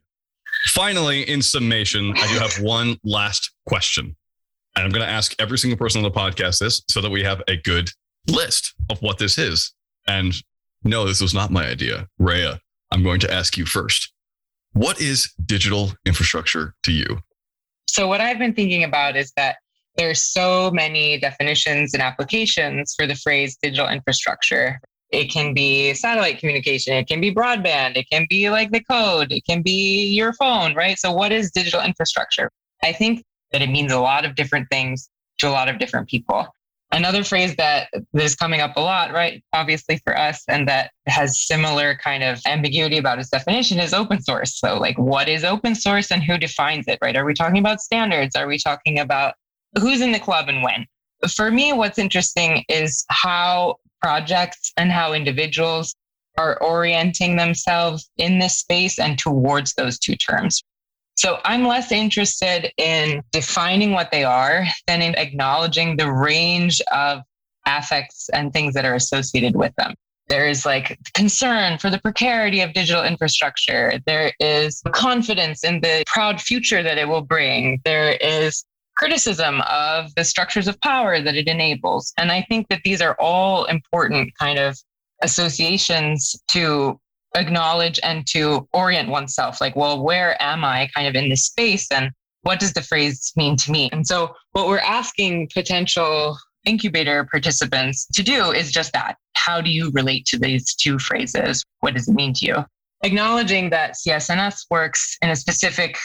Finally, 0.65 1.29
in 1.29 1.41
summation, 1.41 2.13
I 2.17 2.27
do 2.27 2.39
have 2.39 2.59
one 2.61 2.97
last 3.03 3.51
question. 3.67 4.15
And 4.75 4.83
I'm 4.83 4.91
going 4.91 5.05
to 5.05 5.11
ask 5.11 5.33
every 5.39 5.57
single 5.57 5.77
person 5.77 6.03
on 6.03 6.11
the 6.11 6.17
podcast 6.17 6.59
this 6.59 6.83
so 6.89 7.01
that 7.01 7.09
we 7.09 7.23
have 7.23 7.41
a 7.47 7.55
good 7.55 7.89
list 8.27 8.73
of 8.89 9.01
what 9.01 9.17
this 9.17 9.37
is. 9.37 9.73
And 10.07 10.33
no, 10.83 11.05
this 11.05 11.21
was 11.21 11.33
not 11.33 11.51
my 11.51 11.65
idea. 11.65 12.07
Rayya, 12.19 12.59
I'm 12.91 13.03
going 13.03 13.19
to 13.21 13.33
ask 13.33 13.57
you 13.57 13.65
first. 13.65 14.11
What 14.73 14.99
is 14.99 15.31
digital 15.45 15.93
infrastructure 16.05 16.75
to 16.83 16.91
you? 16.91 17.19
So, 17.87 18.07
what 18.07 18.19
I've 18.19 18.39
been 18.39 18.53
thinking 18.53 18.83
about 18.83 19.15
is 19.15 19.31
that 19.37 19.55
there's 19.95 20.21
so 20.21 20.69
many 20.71 21.17
definitions 21.17 21.93
and 21.93 22.03
applications 22.03 22.93
for 22.95 23.07
the 23.07 23.15
phrase 23.15 23.57
digital 23.61 23.87
infrastructure. 23.87 24.81
It 25.15 25.31
can 25.31 25.53
be 25.53 25.93
satellite 25.93 26.39
communication, 26.39 26.93
it 26.93 27.07
can 27.07 27.21
be 27.21 27.33
broadband, 27.33 27.95
it 27.95 28.09
can 28.11 28.27
be 28.29 28.49
like 28.49 28.71
the 28.71 28.83
code, 28.83 29.31
it 29.31 29.45
can 29.45 29.61
be 29.61 30.07
your 30.07 30.33
phone, 30.33 30.75
right? 30.75 30.99
So, 30.99 31.13
what 31.13 31.31
is 31.31 31.51
digital 31.51 31.81
infrastructure? 31.81 32.51
I 32.83 32.91
think 32.91 33.23
that 33.53 33.61
it 33.61 33.69
means 33.69 33.93
a 33.93 33.99
lot 33.99 34.25
of 34.25 34.35
different 34.35 34.67
things 34.69 35.09
to 35.37 35.47
a 35.47 35.51
lot 35.51 35.69
of 35.69 35.79
different 35.79 36.09
people. 36.09 36.45
Another 36.91 37.23
phrase 37.23 37.55
that 37.55 37.87
is 38.13 38.35
coming 38.35 38.59
up 38.59 38.75
a 38.75 38.81
lot, 38.81 39.13
right? 39.13 39.41
Obviously 39.53 40.01
for 40.03 40.17
us, 40.17 40.43
and 40.49 40.67
that 40.67 40.91
has 41.07 41.47
similar 41.47 41.95
kind 41.95 42.21
of 42.21 42.41
ambiguity 42.45 42.97
about 42.97 43.17
its 43.17 43.29
definition 43.29 43.79
is 43.79 43.93
open 43.93 44.21
source. 44.21 44.59
So, 44.59 44.77
like, 44.77 44.97
what 44.97 45.29
is 45.29 45.45
open 45.45 45.75
source 45.75 46.11
and 46.11 46.21
who 46.21 46.37
defines 46.37 46.89
it, 46.89 46.99
right? 47.01 47.15
Are 47.15 47.23
we 47.23 47.33
talking 47.33 47.59
about 47.59 47.79
standards? 47.79 48.35
Are 48.35 48.47
we 48.47 48.57
talking 48.57 48.99
about 48.99 49.35
who's 49.79 50.01
in 50.01 50.11
the 50.11 50.19
club 50.19 50.49
and 50.49 50.61
when? 50.61 50.85
For 51.29 51.49
me, 51.51 51.71
what's 51.71 51.97
interesting 51.97 52.65
is 52.67 53.05
how 53.09 53.77
projects 54.05 54.71
and 54.77 54.91
how 54.91 55.13
individuals 55.13 55.95
are 56.37 56.61
orienting 56.61 57.37
themselves 57.37 58.07
in 58.17 58.37
this 58.37 58.59
space 58.59 58.99
and 58.99 59.17
towards 59.17 59.73
those 59.73 59.97
two 59.97 60.15
terms. 60.15 60.63
So 61.15 61.39
I'm 61.43 61.65
less 61.65 61.91
interested 61.91 62.71
in 62.77 63.23
defining 63.31 63.93
what 63.93 64.11
they 64.11 64.23
are 64.23 64.67
than 64.85 65.01
in 65.01 65.15
acknowledging 65.15 65.97
the 65.97 66.11
range 66.11 66.81
of 66.93 67.21
affects 67.65 68.29
and 68.29 68.53
things 68.53 68.75
that 68.75 68.85
are 68.85 68.93
associated 68.93 69.55
with 69.55 69.73
them. 69.75 69.95
There 70.27 70.47
is 70.47 70.67
like 70.67 70.99
concern 71.15 71.79
for 71.79 71.89
the 71.89 71.99
precarity 71.99 72.61
of 72.61 72.73
digital 72.73 73.03
infrastructure. 73.03 73.99
There 74.05 74.31
is 74.39 74.83
confidence 74.91 75.63
in 75.63 75.81
the 75.81 76.03
proud 76.05 76.39
future 76.39 76.83
that 76.83 76.99
it 76.99 77.07
will 77.07 77.23
bring. 77.23 77.81
There 77.85 78.11
is 78.11 78.65
criticism 78.95 79.61
of 79.69 80.13
the 80.15 80.23
structures 80.23 80.67
of 80.67 80.79
power 80.81 81.21
that 81.21 81.35
it 81.35 81.47
enables. 81.47 82.13
And 82.17 82.31
I 82.31 82.45
think 82.49 82.67
that 82.69 82.81
these 82.83 83.01
are 83.01 83.15
all 83.19 83.65
important 83.65 84.31
kind 84.39 84.57
of 84.59 84.77
associations 85.21 86.35
to 86.49 86.99
acknowledge 87.35 87.99
and 88.03 88.25
to 88.27 88.67
orient 88.73 89.09
oneself. 89.09 89.59
Like 89.59 89.75
well 89.75 90.03
where 90.03 90.41
am 90.41 90.63
i 90.63 90.89
kind 90.95 91.07
of 91.07 91.15
in 91.15 91.29
this 91.29 91.45
space 91.45 91.91
and 91.91 92.11
what 92.45 92.59
does 92.59 92.73
the 92.73 92.81
phrase 92.81 93.33
mean 93.35 93.55
to 93.57 93.71
me? 93.71 93.89
And 93.91 94.05
so 94.05 94.35
what 94.51 94.67
we're 94.67 94.77
asking 94.77 95.49
potential 95.51 96.37
incubator 96.65 97.25
participants 97.25 98.05
to 98.13 98.21
do 98.21 98.51
is 98.51 98.71
just 98.71 98.93
that. 98.93 99.15
How 99.35 99.61
do 99.61 99.71
you 99.71 99.91
relate 99.93 100.25
to 100.27 100.37
these 100.37 100.75
two 100.75 100.99
phrases? 100.99 101.63
What 101.79 101.95
does 101.95 102.07
it 102.07 102.13
mean 102.13 102.33
to 102.35 102.45
you? 102.45 102.65
Acknowledging 103.03 103.71
that 103.71 103.95
csns 103.95 104.65
works 104.69 105.17
in 105.21 105.29
a 105.29 105.35
specific 105.35 105.97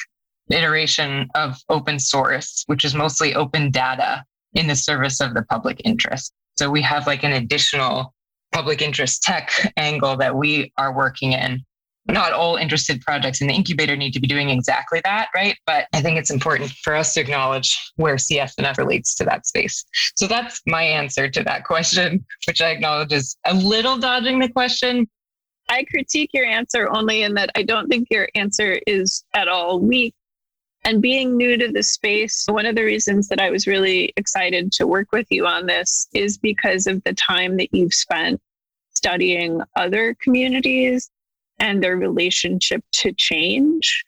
iteration 0.51 1.29
of 1.35 1.57
open 1.69 1.99
source 1.99 2.65
which 2.67 2.85
is 2.85 2.95
mostly 2.95 3.35
open 3.35 3.71
data 3.71 4.25
in 4.55 4.67
the 4.67 4.77
service 4.77 5.21
of 5.21 5.35
the 5.35 5.43
public 5.45 5.81
interest 5.85 6.33
so 6.57 6.71
we 6.71 6.83
have 6.83 7.07
like 7.07 7.23
an 7.23 7.33
additional 7.33 8.13
public 8.53 8.83
interest 8.83 9.23
tech 9.23 9.51
angle 9.77 10.17
that 10.17 10.35
we 10.35 10.73
are 10.77 10.95
working 10.95 11.33
in. 11.33 11.65
Not 12.07 12.33
all 12.33 12.57
interested 12.57 13.01
projects 13.03 13.41
in 13.41 13.47
the 13.47 13.55
incubator 13.55 13.95
need 13.95 14.13
to 14.13 14.21
be 14.21 14.27
doing 14.27 14.51
exactly 14.51 15.01
that, 15.05 15.29
right? 15.35 15.57
But 15.67 15.87
I 15.93 16.01
think 16.01 16.19
it's 16.19 16.31
important 16.31 16.73
for 16.83 16.95
us 16.95 17.15
to 17.15 17.21
acknowledge 17.21 17.79
where 17.97 18.17
CSNF 18.17 18.79
relates 18.79 19.15
to 19.17 19.25
that 19.25 19.47
space. 19.47 19.85
So 20.17 20.27
that's 20.27 20.61
my 20.67 20.83
answer 20.83 21.29
to 21.29 21.43
that 21.45 21.65
question, 21.65 22.25
which 22.47 22.61
I 22.61 22.71
acknowledge 22.71 23.13
is 23.13 23.37
a 23.47 23.55
little 23.55 23.97
dodging 23.97 24.41
the 24.41 24.49
question. 24.49 25.09
I 25.69 25.85
critique 25.85 26.31
your 26.33 26.47
answer 26.47 26.89
only 26.91 27.23
in 27.23 27.35
that 27.35 27.51
I 27.55 27.63
don't 27.63 27.89
think 27.89 28.09
your 28.11 28.29
answer 28.35 28.81
is 28.87 29.25
at 29.35 29.47
all 29.47 29.79
weak. 29.79 30.15
And 30.85 31.03
being 31.03 31.37
new 31.37 31.57
to 31.59 31.71
the 31.71 31.83
space, 31.83 32.47
one 32.49 32.66
of 32.66 32.75
the 32.75 32.85
reasons 32.85 33.29
that 33.29 33.40
I 33.40 33.51
was 33.51 33.66
really 33.66 34.12
excited 34.16 34.73
to 34.73 34.87
work 34.87 35.12
with 35.12 35.27
you 35.31 35.47
on 35.47 35.66
this 35.66 36.09
is 36.14 36.38
because 36.38 36.87
of 36.87 37.03
the 37.05 37.12
time 37.14 37.59
that 37.59 37.73
you've 37.73 37.95
spent 37.95 38.40
studying 38.95 39.61
other 39.77 40.16
communities 40.21 41.11
and 41.59 41.83
their 41.83 41.97
relationship 41.97 42.83
to 42.93 43.12
change. 43.12 44.05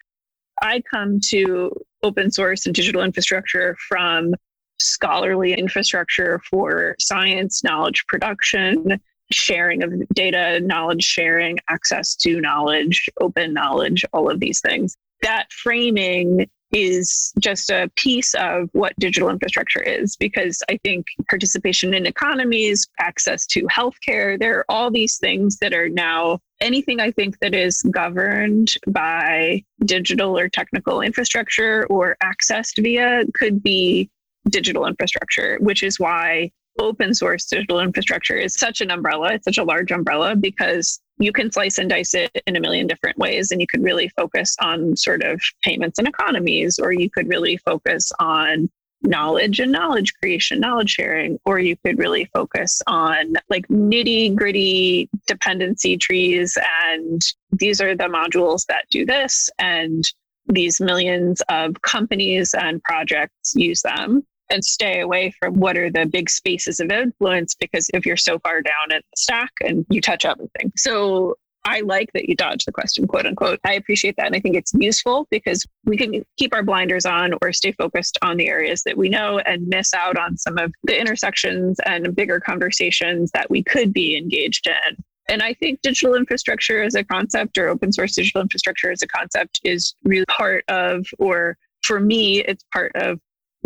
I 0.63 0.83
come 0.91 1.21
to 1.29 1.73
open 2.03 2.31
source 2.31 2.67
and 2.67 2.75
digital 2.75 3.03
infrastructure 3.03 3.77
from 3.89 4.35
scholarly 4.79 5.53
infrastructure 5.53 6.41
for 6.51 6.97
science, 6.99 7.63
knowledge 7.63 8.05
production, 8.07 9.01
sharing 9.31 9.83
of 9.83 9.93
data, 10.15 10.61
knowledge 10.61 11.05
sharing, 11.05 11.59
access 11.69 12.17
to 12.17 12.41
knowledge, 12.41 13.09
open 13.21 13.53
knowledge, 13.53 14.05
all 14.13 14.31
of 14.31 14.41
these 14.41 14.61
things. 14.61 14.97
That 15.23 15.53
framing 15.53 16.49
is 16.73 17.33
just 17.39 17.71
a 17.71 17.91
piece 17.97 18.35
of 18.35 18.69
what 18.73 18.95
digital 18.99 19.29
infrastructure 19.29 19.83
is 19.83 20.17
because 20.17 20.63
I 20.71 20.79
think 20.83 21.07
participation 21.29 21.95
in 21.95 22.07
economies, 22.07 22.89
access 22.99 23.47
to 23.49 23.63
healthcare, 23.65 24.39
there 24.39 24.59
are 24.59 24.65
all 24.69 24.91
these 24.91 25.19
things 25.19 25.59
that 25.59 25.75
are 25.75 25.89
now 25.89 26.39
anything 26.61 27.01
I 27.01 27.11
think 27.11 27.39
that 27.41 27.55
is 27.55 27.83
governed 27.91 28.73
by 28.87 29.65
digital 29.85 30.39
or 30.39 30.49
technical 30.49 31.01
infrastructure 31.01 31.87
or 31.91 32.17
accessed 32.23 32.83
via 32.83 33.25
could 33.35 33.63
be 33.63 34.09
digital 34.49 34.87
infrastructure, 34.87 35.59
which 35.61 35.83
is 35.83 36.01
why 36.01 36.51
open 36.79 37.15
source 37.15 37.47
digital 37.47 37.81
infrastructure 37.81 38.37
is 38.37 38.55
such 38.55 38.81
an 38.81 38.91
umbrella. 38.91 39.35
It's 39.35 39.45
such 39.45 39.59
a 39.59 39.65
large 39.65 39.93
umbrella 39.93 40.37
because 40.37 41.01
you 41.19 41.33
can 41.33 41.53
slice 41.53 41.79
and 41.79 41.91
dice 41.91 42.15
it 42.15 42.31
in 42.47 42.57
a 42.57 42.61
million 42.61 42.87
different 42.87 43.19
ways. 43.19 43.51
And 43.51 43.61
you 43.61 43.67
could 43.67 43.83
really 43.83 44.09
focus 44.11 44.57
on 44.61 44.97
sort 44.97 45.23
of 45.23 45.41
payments 45.63 45.99
and 45.99 46.09
economies, 46.09 46.79
or 46.79 46.93
you 46.93 47.11
could 47.11 47.29
really 47.29 47.57
focus 47.59 48.11
on 48.19 48.71
knowledge 49.03 49.59
and 49.59 49.73
knowledge 49.73 50.13
creation, 50.15 50.61
knowledge 50.61 50.91
sharing, 50.91 51.39
or 51.45 51.59
you 51.59 51.77
could 51.85 51.99
really 51.99 52.25
focus 52.33 52.81
on 52.87 53.35
like 53.51 53.67
nitty 53.69 54.35
gritty 54.35 55.09
dependency 55.27 55.97
trees. 55.97 56.57
And 56.87 57.23
these 57.51 57.81
are 57.81 57.97
the 57.97 58.05
modules 58.05 58.67
that 58.67 58.85
do 58.91 59.05
this. 59.05 59.51
And 59.59 60.05
these 60.47 60.81
millions 60.81 61.43
of 61.49 61.81
companies 61.83 62.55
and 62.55 62.83
projects 62.83 63.55
use 63.55 63.83
them 63.83 64.25
and 64.53 64.65
stay 64.65 65.01
away 65.01 65.33
from 65.41 65.55
what 65.55 65.77
are 65.77 65.91
the 65.91 66.07
big 66.07 66.29
spaces 66.31 66.79
of 66.79 66.91
influence 66.91 67.55
because 67.55 67.91
if 67.95 68.05
you're 68.07 68.17
so 68.17 68.39
far 68.39 68.61
down 68.61 68.93
in 68.93 68.99
the 68.99 69.17
stack 69.17 69.51
and 69.63 69.87
you 69.89 70.01
touch 70.01 70.25
everything. 70.25 70.71
So 70.77 71.37
I 71.65 71.81
like 71.81 72.11
that 72.13 72.29
you 72.29 72.35
dodge 72.35 72.65
the 72.65 72.73
question, 72.73 73.07
quote 73.07 73.25
unquote. 73.25 73.61
I 73.65 73.75
appreciate 73.75 74.17
that. 74.17 74.27
And 74.27 74.35
I 74.35 74.41
think 74.41 74.57
it's 74.57 74.73
useful 74.75 75.27
because 75.31 75.65
we 75.85 75.97
can 75.97 76.25
keep 76.37 76.55
our 76.55 76.63
blinders 76.63 77.07
on 77.07 77.33
or 77.41 77.53
stay 77.53 77.73
focused 77.73 78.19
on 78.21 78.37
the 78.37 78.49
areas 78.49 78.83
that 78.85 78.97
we 78.97 79.09
know 79.09 79.39
and 79.39 79.67
miss 79.69 79.95
out 79.95 80.19
on 80.19 80.37
some 80.37 80.59
of 80.59 80.73
the 80.83 81.01
intersections 81.01 81.79
and 81.87 82.15
bigger 82.15 82.41
conversations 82.41 83.31
that 83.33 83.49
we 83.49 83.63
could 83.63 83.93
be 83.93 84.17
engaged 84.17 84.67
in. 84.67 84.97
And 85.29 85.41
I 85.41 85.55
think 85.55 85.81
digital 85.83 86.17
infrastructure 86.17 86.83
as 86.83 86.97
a 86.97 87.05
concept 87.05 87.57
or 87.57 87.69
open 87.69 87.93
source 87.93 88.17
digital 88.17 88.43
infrastructure 88.43 88.91
as 88.91 89.03
a 89.03 89.07
concept 89.07 89.61
is 89.63 89.95
really 90.03 90.27
part 90.27 90.65
of, 90.69 91.07
or 91.19 91.57
for 91.85 92.01
me, 92.01 92.41
it's 92.41 92.65
part 92.73 92.93
of 92.97 93.21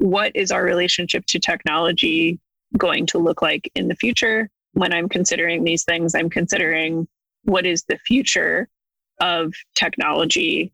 what 0.07 0.31
is 0.37 0.53
our 0.53 0.63
relationship 0.63 1.27
to 1.27 1.41
technology 1.41 2.39
going 2.77 3.07
to 3.07 3.19
look 3.19 3.43
like 3.43 3.71
in 3.75 3.89
the 3.89 3.97
future. 3.97 4.49
When 4.73 4.93
I'm 4.93 5.09
considering 5.09 5.65
these 5.65 5.85
things, 5.85 6.15
I'm 6.15 6.31
considering 6.31 7.09
what 7.43 7.67
is 7.67 7.85
the 7.89 7.99
future 8.07 8.69
of 9.21 9.53
technology, 9.75 10.73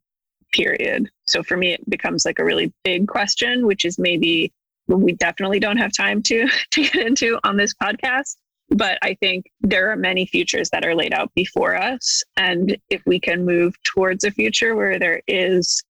period. 0.53 1.09
So 1.25 1.42
for 1.42 1.57
me, 1.57 1.73
it 1.73 1.88
becomes 1.88 2.25
like 2.25 2.38
a 2.38 2.45
really 2.45 2.73
big 2.85 3.09
question, 3.09 3.66
which 3.66 3.85
is 3.85 3.99
maybe 3.99 4.53
we 4.87 5.12
definitely 5.12 5.61
don't 5.61 5.79
have 5.79 5.92
time 5.97 6.23
to, 6.25 6.49
to 6.73 6.83
get 6.83 7.07
into 7.07 7.38
on 7.45 7.57
this 7.57 7.75
podcast. 7.75 8.37
But 8.68 8.99
I 9.03 9.14
think 9.14 9.47
there 9.61 9.90
are 9.90 9.97
many 9.97 10.27
futures 10.27 10.68
that 10.71 10.85
are 10.85 10.95
laid 10.95 11.14
out 11.14 11.33
before 11.35 11.77
us. 11.77 12.23
And 12.37 12.77
if 12.90 13.03
we 13.07 13.18
can 13.18 13.45
move 13.45 13.75
towards 13.85 14.25
a 14.25 14.31
future 14.31 14.75
where 14.75 14.99
there 14.99 15.23
is 15.27 15.83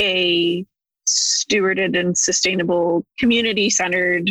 a 0.00 0.64
stewarded 1.10 1.98
and 1.98 2.16
sustainable, 2.16 3.04
community 3.18 3.70
centered 3.70 4.30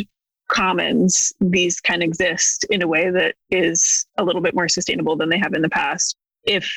commons, 0.50 1.32
these 1.40 1.80
can 1.80 2.02
exist 2.02 2.66
in 2.70 2.82
a 2.82 2.88
way 2.88 3.10
that 3.10 3.36
is 3.50 4.06
a 4.18 4.24
little 4.24 4.42
bit 4.42 4.56
more 4.56 4.68
sustainable 4.68 5.16
than 5.16 5.30
they 5.30 5.38
have 5.38 5.54
in 5.54 5.62
the 5.62 5.70
past. 5.70 6.16
If 6.44 6.70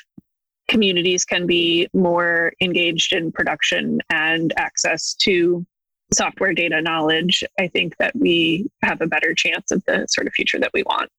communities 0.69 1.25
can 1.25 1.47
be 1.47 1.89
more 1.93 2.53
engaged 2.61 3.13
in 3.13 3.33
production 3.33 4.01
and 4.11 4.53
access 4.57 5.15
to 5.15 5.67
software 6.13 6.53
data 6.53 6.81
knowledge, 6.83 7.43
I 7.59 7.69
think 7.69 7.97
that 7.97 8.15
we 8.15 8.71
have 8.83 9.01
a 9.01 9.07
better 9.07 9.35
chance 9.35 9.71
of 9.71 9.83
the 9.87 10.07
sort 10.09 10.27
of 10.27 10.35
future 10.35 10.59
that 10.61 10.73
we 10.75 10.83
want. 10.83 11.11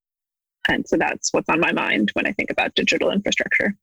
And 0.68 0.88
so 0.88 0.96
that's 0.96 1.34
what's 1.34 1.50
on 1.50 1.60
my 1.60 1.72
mind 1.72 2.12
when 2.14 2.28
I 2.28 2.32
think 2.32 2.50
about 2.50 2.76
digital 2.76 3.12
infrastructure. 3.12 3.76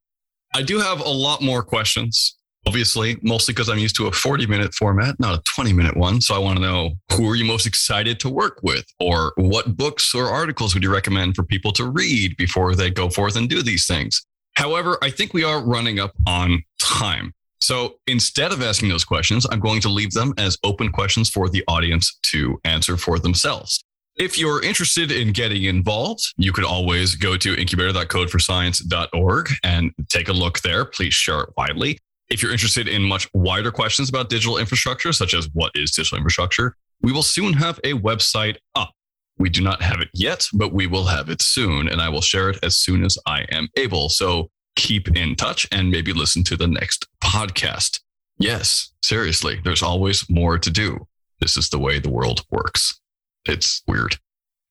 I 0.54 0.62
do 0.62 0.78
have 0.78 1.00
a 1.00 1.08
lot 1.08 1.42
more 1.42 1.62
questions 1.62 2.36
obviously, 2.66 3.18
mostly 3.22 3.54
because 3.54 3.68
I'm 3.68 3.78
used 3.78 3.96
to 3.96 4.06
a 4.06 4.12
40 4.12 4.46
minute 4.46 4.74
format, 4.74 5.18
not 5.18 5.38
a 5.38 5.42
20 5.42 5.72
minute 5.72 5.96
one. 5.96 6.20
So 6.20 6.34
I 6.34 6.38
want 6.38 6.58
to 6.58 6.62
know 6.62 6.92
who 7.12 7.28
are 7.30 7.34
you 7.34 7.44
most 7.44 7.66
excited 7.66 8.20
to 8.20 8.28
work 8.28 8.60
with? 8.62 8.84
Or 8.98 9.32
what 9.36 9.76
books 9.76 10.14
or 10.14 10.26
articles 10.26 10.74
would 10.74 10.82
you 10.82 10.92
recommend 10.92 11.36
for 11.36 11.42
people 11.42 11.72
to 11.72 11.84
read 11.84 12.36
before 12.36 12.74
they 12.74 12.90
go 12.90 13.08
forth 13.08 13.36
and 13.36 13.48
do 13.48 13.62
these 13.62 13.86
things? 13.86 14.24
However, 14.54 14.98
I 15.02 15.10
think 15.10 15.32
we 15.32 15.44
are 15.44 15.62
running 15.62 15.98
up 16.00 16.12
on 16.26 16.62
time. 16.80 17.32
So 17.60 17.96
instead 18.06 18.52
of 18.52 18.62
asking 18.62 18.88
those 18.88 19.04
questions, 19.04 19.46
I'm 19.50 19.60
going 19.60 19.80
to 19.82 19.88
leave 19.88 20.12
them 20.12 20.32
as 20.38 20.56
open 20.64 20.90
questions 20.90 21.28
for 21.28 21.48
the 21.48 21.62
audience 21.68 22.18
to 22.24 22.58
answer 22.64 22.96
for 22.96 23.18
themselves. 23.18 23.84
If 24.16 24.38
you're 24.38 24.62
interested 24.62 25.12
in 25.12 25.32
getting 25.32 25.64
involved, 25.64 26.34
you 26.36 26.52
could 26.52 26.64
always 26.64 27.14
go 27.14 27.36
to 27.36 27.54
incubator.codeforscience.org 27.54 29.48
and 29.62 29.92
take 30.08 30.28
a 30.28 30.32
look 30.32 30.60
there. 30.60 30.84
Please 30.84 31.14
share 31.14 31.40
it 31.42 31.50
widely. 31.56 31.98
If 32.30 32.42
you're 32.42 32.52
interested 32.52 32.86
in 32.86 33.02
much 33.02 33.28
wider 33.34 33.72
questions 33.72 34.08
about 34.08 34.28
digital 34.28 34.56
infrastructure, 34.56 35.12
such 35.12 35.34
as 35.34 35.48
what 35.52 35.72
is 35.74 35.90
digital 35.90 36.16
infrastructure, 36.16 36.76
we 37.02 37.12
will 37.12 37.22
soon 37.22 37.54
have 37.54 37.78
a 37.82 37.94
website 37.94 38.56
up. 38.74 38.92
We 39.38 39.48
do 39.48 39.62
not 39.62 39.82
have 39.82 40.00
it 40.00 40.10
yet, 40.14 40.46
but 40.52 40.72
we 40.72 40.86
will 40.86 41.06
have 41.06 41.28
it 41.28 41.42
soon, 41.42 41.88
and 41.88 42.00
I 42.00 42.08
will 42.08 42.20
share 42.20 42.50
it 42.50 42.58
as 42.62 42.76
soon 42.76 43.04
as 43.04 43.18
I 43.26 43.46
am 43.50 43.68
able. 43.76 44.10
So 44.10 44.50
keep 44.76 45.08
in 45.16 45.34
touch 45.34 45.66
and 45.72 45.90
maybe 45.90 46.12
listen 46.12 46.44
to 46.44 46.56
the 46.56 46.66
next 46.66 47.06
podcast. 47.22 48.00
Yes, 48.38 48.92
seriously, 49.02 49.60
there's 49.64 49.82
always 49.82 50.28
more 50.30 50.58
to 50.58 50.70
do. 50.70 51.06
This 51.40 51.56
is 51.56 51.68
the 51.68 51.78
way 51.78 51.98
the 51.98 52.10
world 52.10 52.44
works. 52.50 53.00
It's 53.46 53.82
weird. 53.86 54.16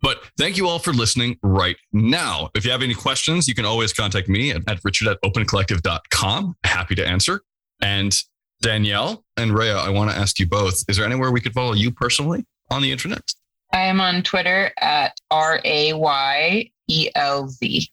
But 0.01 0.21
thank 0.37 0.55
you 0.55 0.67
all 0.67 0.79
for 0.79 0.93
listening 0.93 1.37
right 1.43 1.75
now. 1.91 2.49
If 2.55 2.63
you 2.63 2.71
have 2.71 2.81
any 2.81 2.93
questions, 2.93 3.47
you 3.47 3.55
can 3.55 3.65
always 3.65 3.91
contact 3.91 4.29
me 4.29 4.51
at, 4.51 4.61
at 4.67 4.79
richard 4.83 5.09
at 5.09 5.21
opencollective.com. 5.23 6.55
Happy 6.63 6.95
to 6.95 7.05
answer. 7.05 7.41
And 7.81 8.15
Danielle 8.61 9.23
and 9.37 9.51
Rayya, 9.51 9.77
I 9.77 9.89
want 9.89 10.11
to 10.11 10.17
ask 10.17 10.39
you 10.39 10.47
both 10.47 10.83
is 10.87 10.97
there 10.97 11.05
anywhere 11.05 11.31
we 11.31 11.41
could 11.41 11.53
follow 11.53 11.73
you 11.73 11.91
personally 11.91 12.45
on 12.69 12.81
the 12.81 12.91
internet? 12.91 13.33
I 13.71 13.81
am 13.81 14.01
on 14.01 14.23
Twitter 14.23 14.71
at 14.79 15.17
R 15.31 15.59
A 15.63 15.93
Y 15.93 16.71
E 16.87 17.09
L 17.15 17.47
Z. 17.47 17.87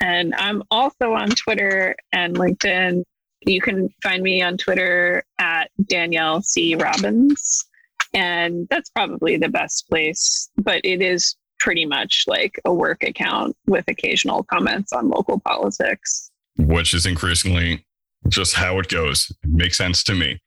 And 0.00 0.34
I'm 0.34 0.62
also 0.70 1.12
on 1.12 1.28
Twitter 1.30 1.96
and 2.12 2.36
LinkedIn. 2.36 3.02
You 3.46 3.60
can 3.60 3.88
find 4.02 4.22
me 4.22 4.42
on 4.42 4.56
Twitter 4.56 5.24
at 5.38 5.70
Danielle 5.86 6.42
C. 6.42 6.74
Robbins. 6.74 7.64
And 8.12 8.66
that's 8.70 8.90
probably 8.90 9.36
the 9.36 9.48
best 9.48 9.88
place, 9.88 10.50
but 10.56 10.80
it 10.84 11.02
is 11.02 11.36
pretty 11.58 11.84
much 11.84 12.24
like 12.26 12.60
a 12.64 12.72
work 12.72 13.02
account 13.02 13.56
with 13.66 13.84
occasional 13.88 14.42
comments 14.42 14.92
on 14.92 15.08
local 15.08 15.38
politics. 15.40 16.30
Which 16.58 16.94
is 16.94 17.06
increasingly 17.06 17.84
just 18.28 18.54
how 18.54 18.78
it 18.78 18.88
goes. 18.88 19.30
It 19.42 19.50
makes 19.50 19.78
sense 19.78 20.02
to 20.04 20.14
me. 20.14 20.38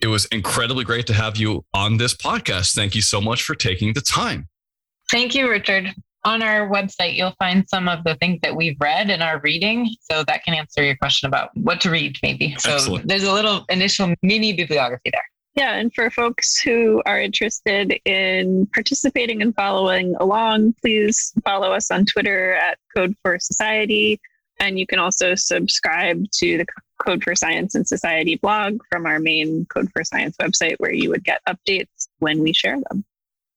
It 0.00 0.06
was 0.06 0.24
incredibly 0.26 0.84
great 0.84 1.06
to 1.08 1.14
have 1.14 1.36
you 1.36 1.64
on 1.74 1.98
this 1.98 2.14
podcast. 2.14 2.74
Thank 2.74 2.94
you 2.94 3.02
so 3.02 3.20
much 3.20 3.42
for 3.42 3.54
taking 3.54 3.92
the 3.92 4.00
time. 4.00 4.48
Thank 5.10 5.34
you, 5.34 5.50
Richard. 5.50 5.92
On 6.24 6.42
our 6.42 6.68
website, 6.68 7.16
you'll 7.16 7.34
find 7.38 7.68
some 7.68 7.88
of 7.88 8.04
the 8.04 8.14
things 8.16 8.38
that 8.42 8.54
we've 8.54 8.76
read 8.80 9.10
in 9.10 9.22
our 9.22 9.40
reading. 9.40 9.88
So 10.00 10.22
that 10.24 10.44
can 10.44 10.54
answer 10.54 10.82
your 10.82 10.96
question 10.96 11.26
about 11.26 11.50
what 11.54 11.80
to 11.82 11.90
read, 11.90 12.18
maybe. 12.22 12.54
So 12.58 12.74
Excellent. 12.74 13.08
there's 13.08 13.24
a 13.24 13.32
little 13.32 13.64
initial 13.68 14.14
mini 14.22 14.52
bibliography 14.52 15.10
there. 15.12 15.24
Yeah, 15.56 15.74
and 15.74 15.92
for 15.92 16.10
folks 16.10 16.60
who 16.60 17.02
are 17.06 17.20
interested 17.20 17.98
in 18.04 18.68
participating 18.72 19.42
and 19.42 19.54
following 19.54 20.14
along, 20.20 20.74
please 20.80 21.32
follow 21.44 21.72
us 21.72 21.90
on 21.90 22.06
Twitter 22.06 22.54
at 22.54 22.78
Code 22.96 23.14
for 23.22 23.38
Society. 23.38 24.20
And 24.60 24.78
you 24.78 24.86
can 24.86 24.98
also 24.98 25.34
subscribe 25.34 26.24
to 26.34 26.58
the 26.58 26.66
Code 27.00 27.24
for 27.24 27.34
Science 27.34 27.74
and 27.74 27.86
Society 27.86 28.36
blog 28.36 28.80
from 28.90 29.06
our 29.06 29.18
main 29.18 29.66
Code 29.66 29.90
for 29.92 30.04
Science 30.04 30.36
website, 30.40 30.76
where 30.78 30.92
you 30.92 31.10
would 31.10 31.24
get 31.24 31.40
updates 31.48 32.08
when 32.18 32.40
we 32.40 32.52
share 32.52 32.78
them. 32.88 33.04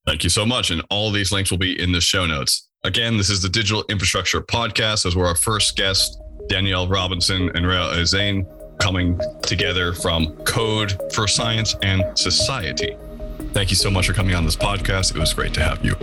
Thank 0.07 0.23
you 0.23 0.29
so 0.29 0.45
much. 0.45 0.71
And 0.71 0.81
all 0.89 1.11
these 1.11 1.31
links 1.31 1.51
will 1.51 1.57
be 1.57 1.79
in 1.79 1.91
the 1.91 2.01
show 2.01 2.25
notes. 2.25 2.67
Again, 2.83 3.17
this 3.17 3.29
is 3.29 3.41
the 3.41 3.49
Digital 3.49 3.85
Infrastructure 3.89 4.41
Podcast, 4.41 5.05
as 5.05 5.15
we're 5.15 5.27
our 5.27 5.35
first 5.35 5.77
guest, 5.77 6.19
Danielle 6.47 6.87
Robinson 6.87 7.49
and 7.55 7.65
Rayya 7.65 8.01
Zein, 8.01 8.45
coming 8.79 9.19
together 9.41 9.93
from 9.93 10.35
Code 10.43 10.99
for 11.13 11.27
Science 11.27 11.75
and 11.83 12.03
Society. 12.17 12.97
Thank 13.53 13.69
you 13.69 13.75
so 13.75 13.89
much 13.89 14.07
for 14.07 14.13
coming 14.13 14.35
on 14.35 14.43
this 14.43 14.55
podcast. 14.55 15.15
It 15.15 15.19
was 15.19 15.33
great 15.33 15.53
to 15.53 15.63
have 15.63 15.85
you. 15.85 15.95